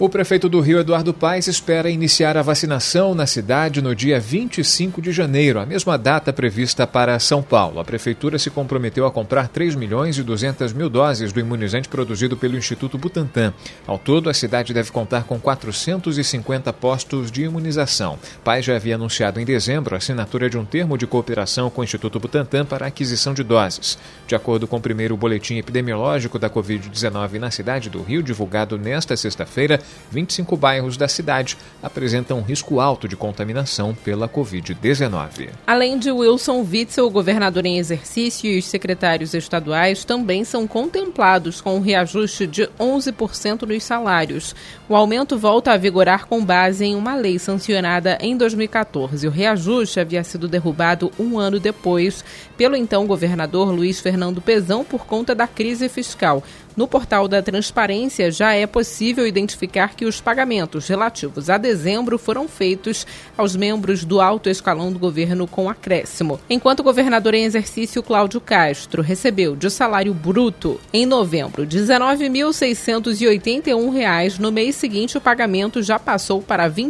O 0.00 0.08
prefeito 0.08 0.48
do 0.48 0.60
Rio, 0.60 0.78
Eduardo 0.78 1.12
Paes, 1.12 1.48
espera 1.48 1.90
iniciar 1.90 2.36
a 2.36 2.42
vacinação 2.42 3.16
na 3.16 3.26
cidade 3.26 3.82
no 3.82 3.96
dia 3.96 4.20
25 4.20 5.02
de 5.02 5.10
janeiro, 5.10 5.58
a 5.58 5.66
mesma 5.66 5.98
data 5.98 6.32
prevista 6.32 6.86
para 6.86 7.18
São 7.18 7.42
Paulo. 7.42 7.80
A 7.80 7.84
prefeitura 7.84 8.38
se 8.38 8.48
comprometeu 8.48 9.06
a 9.06 9.10
comprar 9.10 9.48
3 9.48 9.74
milhões 9.74 10.16
e 10.16 10.22
200 10.22 10.72
mil 10.72 10.88
doses 10.88 11.32
do 11.32 11.40
imunizante 11.40 11.88
produzido 11.88 12.36
pelo 12.36 12.56
Instituto 12.56 12.96
Butantan. 12.96 13.52
Ao 13.88 13.98
todo, 13.98 14.30
a 14.30 14.34
cidade 14.34 14.72
deve 14.72 14.92
contar 14.92 15.24
com 15.24 15.40
450 15.40 16.72
postos 16.74 17.32
de 17.32 17.42
imunização. 17.42 18.20
Paes 18.44 18.64
já 18.64 18.76
havia 18.76 18.94
anunciado 18.94 19.40
em 19.40 19.44
dezembro 19.44 19.96
a 19.96 19.98
assinatura 19.98 20.48
de 20.48 20.56
um 20.56 20.64
termo 20.64 20.96
de 20.96 21.08
cooperação 21.08 21.70
com 21.70 21.80
o 21.80 21.84
Instituto 21.84 22.20
Butantan 22.20 22.64
para 22.64 22.84
a 22.84 22.88
aquisição 22.88 23.34
de 23.34 23.42
doses. 23.42 23.98
De 24.28 24.36
acordo 24.36 24.68
com 24.68 24.76
o 24.76 24.80
primeiro 24.80 25.16
boletim 25.16 25.56
epidemiológico 25.56 26.38
da 26.38 26.48
Covid-19 26.48 27.40
na 27.40 27.50
cidade 27.50 27.90
do 27.90 28.00
Rio, 28.00 28.22
divulgado 28.22 28.78
nesta 28.78 29.16
sexta-feira, 29.16 29.80
25 30.10 30.56
bairros 30.56 30.96
da 30.96 31.08
cidade 31.08 31.56
apresentam 31.82 32.40
risco 32.40 32.80
alto 32.80 33.06
de 33.06 33.16
contaminação 33.16 33.94
pela 33.94 34.28
Covid-19. 34.28 35.50
Além 35.66 35.98
de 35.98 36.10
Wilson 36.10 36.66
Witzel, 36.68 37.06
o 37.06 37.10
governador 37.10 37.66
em 37.66 37.78
exercício, 37.78 38.50
e 38.50 38.58
os 38.58 38.64
secretários 38.64 39.34
estaduais 39.34 40.04
também 40.04 40.44
são 40.44 40.66
contemplados 40.66 41.60
com 41.60 41.76
um 41.76 41.80
reajuste 41.80 42.46
de 42.46 42.66
11% 42.78 43.62
nos 43.62 43.82
salários. 43.82 44.54
O 44.88 44.96
aumento 44.96 45.38
volta 45.38 45.72
a 45.72 45.76
vigorar 45.76 46.26
com 46.26 46.44
base 46.44 46.84
em 46.84 46.94
uma 46.94 47.14
lei 47.14 47.38
sancionada 47.38 48.18
em 48.20 48.36
2014. 48.36 49.26
O 49.26 49.30
reajuste 49.30 50.00
havia 50.00 50.24
sido 50.24 50.48
derrubado 50.48 51.12
um 51.18 51.38
ano 51.38 51.60
depois 51.60 52.24
pelo 52.56 52.76
então 52.76 53.06
governador 53.06 53.70
Luiz 53.70 54.00
Fernando 54.00 54.40
Pezão 54.40 54.84
por 54.84 55.06
conta 55.06 55.34
da 55.34 55.46
crise 55.46 55.88
fiscal. 55.88 56.42
No 56.78 56.86
portal 56.86 57.26
da 57.26 57.42
Transparência 57.42 58.30
já 58.30 58.54
é 58.54 58.64
possível 58.64 59.26
identificar 59.26 59.96
que 59.96 60.04
os 60.04 60.20
pagamentos 60.20 60.86
relativos 60.86 61.50
a 61.50 61.58
dezembro 61.58 62.16
foram 62.16 62.46
feitos 62.46 63.04
aos 63.36 63.56
membros 63.56 64.04
do 64.04 64.20
alto 64.20 64.48
escalão 64.48 64.92
do 64.92 64.98
governo 65.00 65.48
com 65.48 65.68
acréscimo. 65.68 66.38
Enquanto 66.48 66.78
o 66.78 66.84
governador 66.84 67.34
em 67.34 67.42
exercício 67.42 68.00
Cláudio 68.00 68.40
Castro 68.40 69.02
recebeu 69.02 69.56
de 69.56 69.68
salário 69.70 70.14
bruto 70.14 70.80
em 70.92 71.04
novembro 71.04 71.62
R$ 71.62 71.68
19.681, 71.68 74.38
no 74.38 74.52
mês 74.52 74.76
seguinte 74.76 75.18
o 75.18 75.20
pagamento 75.20 75.82
já 75.82 75.98
passou 75.98 76.40
para 76.40 76.68
R$ 76.68 76.84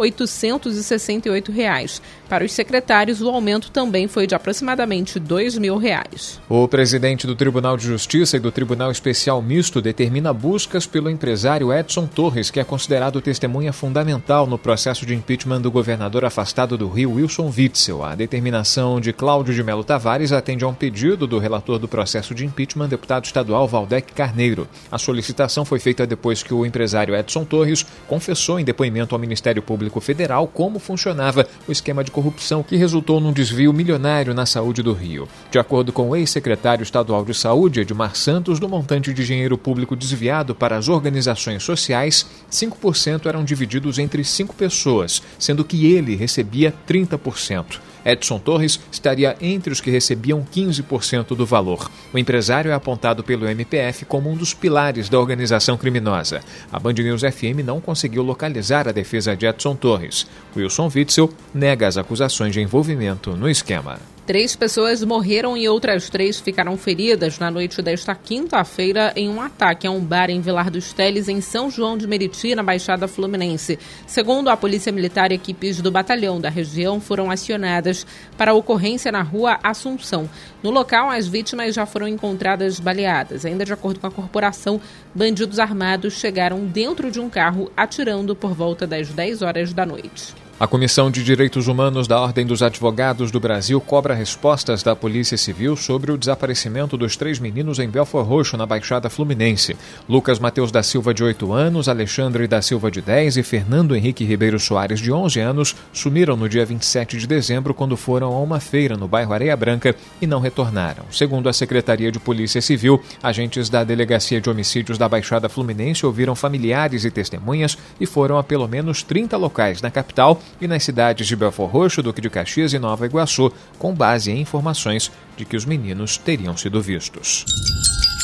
21.868. 0.00 2.00
Para 2.28 2.44
os 2.44 2.52
secretários, 2.52 3.20
o 3.20 3.28
aumento 3.28 3.70
também 3.70 4.08
foi 4.08 4.26
de 4.26 4.34
aproximadamente 4.34 5.18
2 5.18 5.58
mil 5.58 5.76
reais. 5.76 6.40
O 6.48 6.66
presidente 6.68 7.26
do 7.26 7.34
Tribunal 7.34 7.76
de 7.76 7.86
Justiça 7.86 8.36
e 8.36 8.40
do 8.40 8.52
Tribunal 8.52 8.90
Especial 8.90 9.42
Misto 9.42 9.82
determina 9.82 10.32
buscas 10.32 10.86
pelo 10.86 11.10
empresário 11.10 11.72
Edson 11.72 12.06
Torres, 12.06 12.50
que 12.50 12.60
é 12.60 12.64
considerado 12.64 13.20
testemunha 13.20 13.72
fundamental 13.72 14.46
no 14.46 14.56
processo 14.56 15.04
de 15.04 15.14
impeachment 15.14 15.60
do 15.60 15.70
governador 15.70 16.24
afastado 16.24 16.78
do 16.78 16.88
Rio, 16.88 17.14
Wilson 17.14 17.52
Witzel. 17.56 18.04
A 18.04 18.14
determinação 18.14 19.00
de 19.00 19.12
Cláudio 19.12 19.52
de 19.52 19.64
Melo 19.64 19.84
Tavares 19.84 20.32
atende 20.32 20.64
a 20.64 20.68
um 20.68 20.74
pedido 20.74 21.26
do 21.26 21.38
relator 21.38 21.78
do 21.78 21.88
processo 21.88 22.34
de 22.34 22.46
impeachment, 22.46 22.88
deputado 22.88 23.24
estadual 23.24 23.66
Valdec 23.66 24.12
Carneiro. 24.12 24.68
A 24.90 24.98
solicitação 24.98 25.64
foi 25.64 25.80
feita 25.80 26.06
depois 26.06 26.42
que 26.42 26.54
o 26.54 26.64
empresário 26.64 27.16
Edson 27.16 27.44
Torres 27.44 27.84
confessou 28.06 28.60
em 28.60 28.64
depoimento 28.64 29.14
ao 29.14 29.18
Ministério 29.18 29.60
Público 29.60 29.89
Federal 29.98 30.46
como 30.46 30.78
funcionava 30.78 31.46
o 31.66 31.72
esquema 31.72 32.04
de 32.04 32.10
corrupção 32.10 32.62
que 32.62 32.76
resultou 32.76 33.18
num 33.18 33.32
desvio 33.32 33.72
milionário 33.72 34.34
na 34.34 34.44
saúde 34.44 34.82
do 34.82 34.92
Rio. 34.92 35.26
De 35.50 35.58
acordo 35.58 35.90
com 35.90 36.10
o 36.10 36.14
ex-secretário 36.14 36.82
estadual 36.82 37.24
de 37.24 37.32
Saúde, 37.32 37.80
Edmar 37.80 38.14
Santos, 38.14 38.60
do 38.60 38.68
montante 38.68 39.14
de 39.14 39.24
dinheiro 39.24 39.56
público 39.56 39.96
desviado 39.96 40.54
para 40.54 40.76
as 40.76 40.88
organizações 40.88 41.62
sociais, 41.62 42.26
5% 42.52 43.24
eram 43.24 43.42
divididos 43.42 43.98
entre 43.98 44.22
cinco 44.22 44.54
pessoas, 44.54 45.22
sendo 45.38 45.64
que 45.64 45.86
ele 45.92 46.14
recebia 46.14 46.74
30%. 46.86 47.80
Edson 48.04 48.38
Torres 48.38 48.80
estaria 48.90 49.36
entre 49.40 49.72
os 49.72 49.80
que 49.80 49.90
recebiam 49.90 50.44
15% 50.44 51.36
do 51.36 51.46
valor. 51.46 51.90
O 52.12 52.18
empresário 52.18 52.70
é 52.70 52.74
apontado 52.74 53.22
pelo 53.22 53.48
MPF 53.48 54.04
como 54.04 54.30
um 54.30 54.36
dos 54.36 54.54
pilares 54.54 55.08
da 55.08 55.18
organização 55.18 55.76
criminosa. 55.76 56.40
A 56.72 56.78
Band 56.78 56.94
News 56.94 57.22
FM 57.22 57.64
não 57.64 57.80
conseguiu 57.80 58.22
localizar 58.22 58.88
a 58.88 58.92
defesa 58.92 59.36
de 59.36 59.46
Edson 59.46 59.74
Torres. 59.74 60.26
Wilson 60.56 60.90
Witzel 60.94 61.30
nega 61.54 61.86
as 61.86 61.96
acusações 61.96 62.52
de 62.52 62.60
envolvimento 62.60 63.36
no 63.36 63.48
esquema. 63.48 63.98
Três 64.30 64.54
pessoas 64.54 65.02
morreram 65.02 65.56
e 65.56 65.68
outras 65.68 66.08
três 66.08 66.38
ficaram 66.38 66.76
feridas 66.76 67.40
na 67.40 67.50
noite 67.50 67.82
desta 67.82 68.14
quinta-feira 68.14 69.12
em 69.16 69.28
um 69.28 69.40
ataque 69.40 69.88
a 69.88 69.90
um 69.90 69.98
bar 69.98 70.30
em 70.30 70.40
Vilar 70.40 70.70
dos 70.70 70.92
Teles, 70.92 71.28
em 71.28 71.40
São 71.40 71.68
João 71.68 71.98
de 71.98 72.06
Meriti, 72.06 72.54
na 72.54 72.62
Baixada 72.62 73.08
Fluminense. 73.08 73.76
Segundo 74.06 74.48
a 74.48 74.56
Polícia 74.56 74.92
Militar, 74.92 75.32
equipes 75.32 75.82
do 75.82 75.90
batalhão 75.90 76.40
da 76.40 76.48
região 76.48 77.00
foram 77.00 77.28
acionadas 77.28 78.06
para 78.38 78.52
a 78.52 78.54
ocorrência 78.54 79.10
na 79.10 79.20
rua 79.20 79.58
Assunção. 79.64 80.30
No 80.62 80.70
local, 80.70 81.10
as 81.10 81.26
vítimas 81.26 81.74
já 81.74 81.84
foram 81.84 82.06
encontradas 82.06 82.78
baleadas. 82.78 83.44
Ainda 83.44 83.64
de 83.64 83.72
acordo 83.72 83.98
com 83.98 84.06
a 84.06 84.12
corporação, 84.12 84.80
bandidos 85.12 85.58
armados 85.58 86.12
chegaram 86.12 86.64
dentro 86.66 87.10
de 87.10 87.18
um 87.18 87.28
carro 87.28 87.68
atirando 87.76 88.36
por 88.36 88.54
volta 88.54 88.86
das 88.86 89.08
10 89.08 89.42
horas 89.42 89.72
da 89.72 89.84
noite. 89.84 90.49
A 90.60 90.66
Comissão 90.66 91.10
de 91.10 91.24
Direitos 91.24 91.68
Humanos 91.68 92.06
da 92.06 92.20
Ordem 92.20 92.44
dos 92.44 92.62
Advogados 92.62 93.30
do 93.30 93.40
Brasil 93.40 93.80
cobra 93.80 94.12
respostas 94.12 94.82
da 94.82 94.94
Polícia 94.94 95.38
Civil 95.38 95.74
sobre 95.74 96.12
o 96.12 96.18
desaparecimento 96.18 96.98
dos 96.98 97.16
três 97.16 97.38
meninos 97.38 97.78
em 97.78 97.88
Belfor 97.88 98.22
Roxo, 98.26 98.58
na 98.58 98.66
Baixada 98.66 99.08
Fluminense. 99.08 99.74
Lucas 100.06 100.38
Mateus 100.38 100.70
da 100.70 100.82
Silva, 100.82 101.14
de 101.14 101.24
8 101.24 101.50
anos, 101.50 101.88
Alexandre 101.88 102.46
da 102.46 102.60
Silva, 102.60 102.90
de 102.90 103.00
10 103.00 103.38
e 103.38 103.42
Fernando 103.42 103.96
Henrique 103.96 104.22
Ribeiro 104.22 104.60
Soares, 104.60 105.00
de 105.00 105.10
11 105.10 105.40
anos, 105.40 105.74
sumiram 105.94 106.36
no 106.36 106.46
dia 106.46 106.66
27 106.66 107.16
de 107.16 107.26
dezembro 107.26 107.72
quando 107.72 107.96
foram 107.96 108.30
a 108.30 108.38
uma 108.38 108.60
feira 108.60 108.98
no 108.98 109.08
bairro 109.08 109.32
Areia 109.32 109.56
Branca 109.56 109.96
e 110.20 110.26
não 110.26 110.40
retornaram. 110.40 111.04
Segundo 111.10 111.48
a 111.48 111.54
Secretaria 111.54 112.12
de 112.12 112.20
Polícia 112.20 112.60
Civil, 112.60 113.02
agentes 113.22 113.70
da 113.70 113.82
Delegacia 113.82 114.42
de 114.42 114.50
Homicídios 114.50 114.98
da 114.98 115.08
Baixada 115.08 115.48
Fluminense 115.48 116.04
ouviram 116.04 116.34
familiares 116.34 117.06
e 117.06 117.10
testemunhas 117.10 117.78
e 117.98 118.04
foram 118.04 118.36
a 118.36 118.44
pelo 118.44 118.68
menos 118.68 119.02
30 119.02 119.38
locais 119.38 119.80
na 119.80 119.90
capital 119.90 120.38
e 120.60 120.66
nas 120.66 120.84
cidades 120.84 121.26
de 121.26 121.36
Belfort 121.36 121.72
Roxo, 121.72 122.02
Duque 122.02 122.20
de 122.20 122.30
Caxias 122.30 122.72
e 122.72 122.78
Nova 122.78 123.06
Iguaçu, 123.06 123.52
com 123.78 123.94
base 123.94 124.30
em 124.30 124.40
informações 124.40 125.10
de 125.36 125.44
que 125.44 125.56
os 125.56 125.64
meninos 125.64 126.16
teriam 126.16 126.56
sido 126.56 126.80
vistos. 126.80 127.44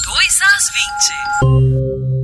2 0.05 0.41
às 0.43 0.65
20. 2.03 2.16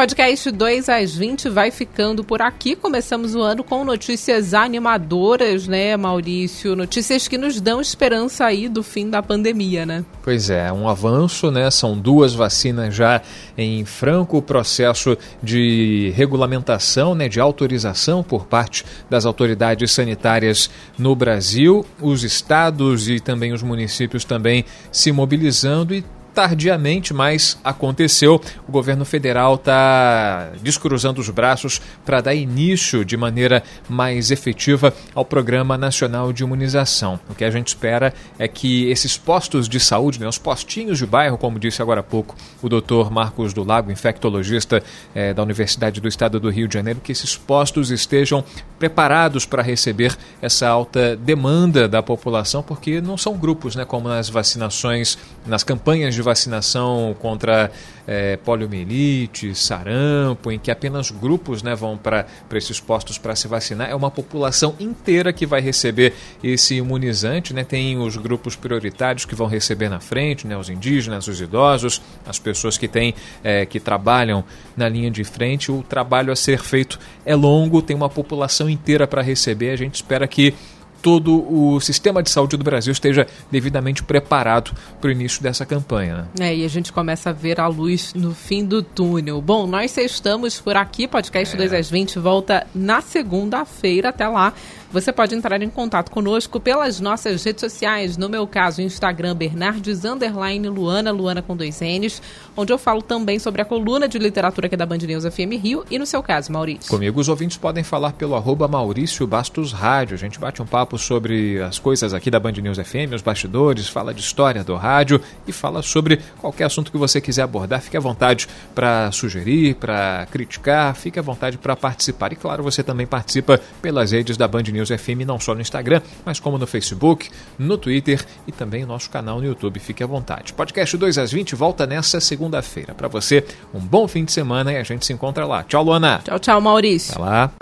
Podcast 0.00 0.50
2 0.50 0.88
às 0.88 1.14
20 1.14 1.50
vai 1.50 1.70
ficando 1.70 2.24
por 2.24 2.40
aqui. 2.40 2.74
Começamos 2.74 3.34
o 3.34 3.42
ano 3.42 3.62
com 3.62 3.84
notícias 3.84 4.54
animadoras, 4.54 5.68
né, 5.68 5.94
Maurício? 5.94 6.74
Notícias 6.74 7.28
que 7.28 7.36
nos 7.36 7.60
dão 7.60 7.82
esperança 7.82 8.46
aí 8.46 8.66
do 8.66 8.82
fim 8.82 9.10
da 9.10 9.22
pandemia, 9.22 9.84
né? 9.84 10.02
Pois 10.22 10.48
é, 10.48 10.72
um 10.72 10.88
avanço, 10.88 11.50
né? 11.50 11.70
São 11.70 11.98
duas 11.98 12.32
vacinas 12.32 12.94
já 12.94 13.20
em 13.58 13.84
franco 13.84 14.40
processo 14.40 15.18
de 15.42 16.10
regulamentação, 16.16 17.14
né, 17.14 17.28
de 17.28 17.38
autorização 17.38 18.22
por 18.22 18.46
parte 18.46 18.86
das 19.10 19.26
autoridades 19.26 19.92
sanitárias 19.92 20.70
no 20.98 21.14
Brasil. 21.14 21.84
Os 22.00 22.24
estados 22.24 23.06
e 23.06 23.20
também 23.20 23.52
os 23.52 23.62
municípios 23.62 24.24
também 24.24 24.64
se 24.90 25.12
mobilizando 25.12 25.94
e 25.94 26.02
tardiamente, 26.34 27.12
mas 27.12 27.58
aconteceu. 27.62 28.40
O 28.66 28.72
governo 28.72 29.04
federal 29.04 29.54
está 29.56 30.50
descruzando 30.62 31.20
os 31.20 31.28
braços 31.28 31.80
para 32.04 32.20
dar 32.20 32.34
início 32.34 33.04
de 33.04 33.16
maneira 33.16 33.62
mais 33.88 34.30
efetiva 34.30 34.94
ao 35.14 35.24
Programa 35.24 35.76
Nacional 35.76 36.32
de 36.32 36.42
Imunização. 36.42 37.18
O 37.28 37.34
que 37.34 37.44
a 37.44 37.50
gente 37.50 37.68
espera 37.68 38.14
é 38.38 38.48
que 38.48 38.90
esses 38.90 39.16
postos 39.16 39.68
de 39.68 39.80
saúde, 39.80 40.20
né, 40.20 40.28
os 40.28 40.38
postinhos 40.38 40.98
de 40.98 41.06
bairro, 41.06 41.38
como 41.38 41.58
disse 41.58 41.82
agora 41.82 42.00
há 42.00 42.04
pouco 42.04 42.36
o 42.62 42.68
doutor 42.68 43.10
Marcos 43.10 43.52
do 43.52 43.64
Lago, 43.64 43.90
infectologista 43.90 44.82
é, 45.14 45.34
da 45.34 45.42
Universidade 45.42 46.00
do 46.00 46.08
Estado 46.08 46.40
do 46.40 46.50
Rio 46.50 46.68
de 46.68 46.74
Janeiro, 46.74 47.00
que 47.00 47.12
esses 47.12 47.36
postos 47.36 47.90
estejam 47.90 48.44
preparados 48.78 49.44
para 49.44 49.62
receber 49.62 50.16
essa 50.40 50.68
alta 50.68 51.16
demanda 51.16 51.88
da 51.88 52.02
população, 52.02 52.62
porque 52.62 53.00
não 53.00 53.16
são 53.16 53.36
grupos, 53.36 53.76
né, 53.76 53.84
como 53.84 54.08
nas 54.08 54.28
vacinações, 54.28 55.18
nas 55.46 55.62
campanhas 55.62 56.14
de 56.14 56.19
de 56.20 56.22
vacinação 56.22 57.16
contra 57.18 57.70
é, 58.06 58.36
poliomielite, 58.36 59.54
sarampo, 59.54 60.50
em 60.50 60.58
que 60.58 60.70
apenas 60.70 61.10
grupos 61.10 61.62
né, 61.62 61.74
vão 61.74 61.96
para 61.96 62.26
esses 62.54 62.78
postos 62.78 63.18
para 63.18 63.34
se 63.34 63.48
vacinar. 63.48 63.88
É 63.88 63.94
uma 63.94 64.10
população 64.10 64.74
inteira 64.78 65.32
que 65.32 65.46
vai 65.46 65.60
receber 65.60 66.12
esse 66.42 66.74
imunizante. 66.74 67.54
Né? 67.54 67.64
Tem 67.64 67.98
os 67.98 68.16
grupos 68.16 68.54
prioritários 68.54 69.24
que 69.24 69.34
vão 69.34 69.46
receber 69.46 69.88
na 69.88 70.00
frente, 70.00 70.46
né? 70.46 70.56
os 70.56 70.68
indígenas, 70.68 71.26
os 71.26 71.40
idosos, 71.40 72.02
as 72.26 72.38
pessoas 72.38 72.76
que, 72.76 72.88
têm, 72.88 73.14
é, 73.42 73.64
que 73.64 73.80
trabalham 73.80 74.44
na 74.76 74.88
linha 74.88 75.10
de 75.10 75.24
frente. 75.24 75.72
O 75.72 75.82
trabalho 75.82 76.32
a 76.32 76.36
ser 76.36 76.58
feito 76.58 76.98
é 77.24 77.34
longo, 77.34 77.80
tem 77.80 77.96
uma 77.96 78.10
população 78.10 78.68
inteira 78.68 79.06
para 79.06 79.22
receber. 79.22 79.70
A 79.70 79.76
gente 79.76 79.94
espera 79.96 80.26
que 80.26 80.54
todo 81.02 81.44
o 81.52 81.80
sistema 81.80 82.22
de 82.22 82.30
saúde 82.30 82.56
do 82.56 82.64
Brasil 82.64 82.92
esteja 82.92 83.26
devidamente 83.50 84.02
preparado 84.02 84.72
para 85.00 85.08
o 85.08 85.10
início 85.10 85.42
dessa 85.42 85.64
campanha. 85.64 86.28
Né? 86.38 86.50
É, 86.50 86.56
e 86.56 86.64
a 86.64 86.68
gente 86.68 86.92
começa 86.92 87.30
a 87.30 87.32
ver 87.32 87.60
a 87.60 87.66
luz 87.66 88.14
no 88.14 88.34
fim 88.34 88.64
do 88.64 88.82
túnel. 88.82 89.40
Bom, 89.40 89.66
nós 89.66 89.96
estamos 89.96 90.60
por 90.60 90.76
aqui, 90.76 91.08
podcast 91.08 91.54
é. 91.54 91.58
2 91.58 91.72
às 91.72 91.90
20 91.90 92.18
volta 92.18 92.66
na 92.74 93.00
segunda-feira. 93.00 94.10
Até 94.10 94.26
lá. 94.28 94.52
Você 94.92 95.12
pode 95.12 95.36
entrar 95.36 95.62
em 95.62 95.70
contato 95.70 96.10
conosco 96.10 96.58
pelas 96.58 96.98
nossas 96.98 97.44
redes 97.44 97.60
sociais, 97.60 98.16
no 98.16 98.28
meu 98.28 98.44
caso, 98.44 98.82
Instagram, 98.82 99.36
Bernardes, 99.36 100.04
underline, 100.04 100.68
Luana, 100.68 101.12
Luana 101.12 101.40
com 101.40 101.56
dois 101.56 101.80
N's, 101.80 102.20
onde 102.56 102.72
eu 102.72 102.78
falo 102.78 103.00
também 103.00 103.38
sobre 103.38 103.62
a 103.62 103.64
coluna 103.64 104.08
de 104.08 104.18
literatura 104.18 104.66
aqui 104.66 104.76
da 104.76 104.84
Band 104.84 104.98
News 104.98 105.24
FM 105.24 105.62
Rio 105.62 105.84
e 105.88 105.96
no 105.96 106.04
seu 106.04 106.20
caso, 106.24 106.50
Maurício. 106.50 106.90
Comigo 106.90 107.20
os 107.20 107.28
ouvintes 107.28 107.56
podem 107.56 107.84
falar 107.84 108.14
pelo 108.14 108.34
arroba 108.34 108.66
Maurício 108.66 109.24
Bastos 109.28 109.72
Rádio. 109.72 110.16
A 110.16 110.18
gente 110.18 110.40
bate 110.40 110.60
um 110.60 110.66
papo 110.66 110.98
sobre 110.98 111.62
as 111.62 111.78
coisas 111.78 112.12
aqui 112.12 112.28
da 112.28 112.40
Band 112.40 112.54
News 112.54 112.78
FM, 112.78 113.14
os 113.14 113.22
bastidores, 113.22 113.88
fala 113.88 114.12
de 114.12 114.20
história 114.20 114.64
do 114.64 114.74
rádio 114.74 115.20
e 115.46 115.52
fala 115.52 115.82
sobre 115.82 116.18
qualquer 116.40 116.64
assunto 116.64 116.90
que 116.90 116.98
você 116.98 117.20
quiser 117.20 117.42
abordar. 117.42 117.80
Fique 117.80 117.96
à 117.96 118.00
vontade 118.00 118.48
para 118.74 119.12
sugerir, 119.12 119.76
para 119.76 120.26
criticar, 120.32 120.96
fique 120.96 121.16
à 121.16 121.22
vontade 121.22 121.58
para 121.58 121.76
participar. 121.76 122.32
E 122.32 122.36
claro, 122.36 122.64
você 122.64 122.82
também 122.82 123.06
participa 123.06 123.60
pelas 123.80 124.10
redes 124.10 124.36
da 124.36 124.48
Band 124.48 124.62
News 124.62 124.79
News 124.80 124.90
FM 124.90 125.26
não 125.26 125.38
só 125.38 125.54
no 125.54 125.60
Instagram, 125.60 126.00
mas 126.24 126.40
como 126.40 126.58
no 126.58 126.66
Facebook, 126.66 127.30
no 127.58 127.76
Twitter 127.76 128.24
e 128.46 128.52
também 128.52 128.82
no 128.82 128.88
nosso 128.88 129.10
canal 129.10 129.38
no 129.38 129.44
YouTube. 129.44 129.78
Fique 129.78 130.02
à 130.02 130.06
vontade. 130.06 130.52
Podcast 130.52 130.96
2 130.96 131.18
às 131.18 131.32
20 131.32 131.54
volta 131.54 131.86
nessa 131.86 132.20
segunda-feira. 132.20 132.94
Para 132.94 133.08
você, 133.08 133.44
um 133.72 133.80
bom 133.80 134.08
fim 134.08 134.24
de 134.24 134.32
semana 134.32 134.72
e 134.72 134.76
a 134.76 134.82
gente 134.82 135.06
se 135.06 135.12
encontra 135.12 135.46
lá. 135.46 135.62
Tchau, 135.62 135.84
Luana. 135.84 136.20
Tchau, 136.24 136.38
tchau, 136.38 136.60
Maurício. 136.60 137.12
Até 137.12 137.22
lá. 137.22 137.52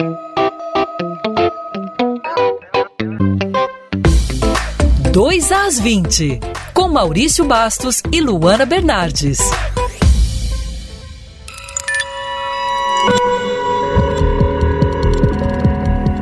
2 5.12 5.50
às 5.50 5.80
20, 5.80 6.38
com 6.72 6.88
Maurício 6.88 7.44
Bastos 7.44 8.02
e 8.12 8.20
Luana 8.20 8.64
Bernardes. 8.64 9.40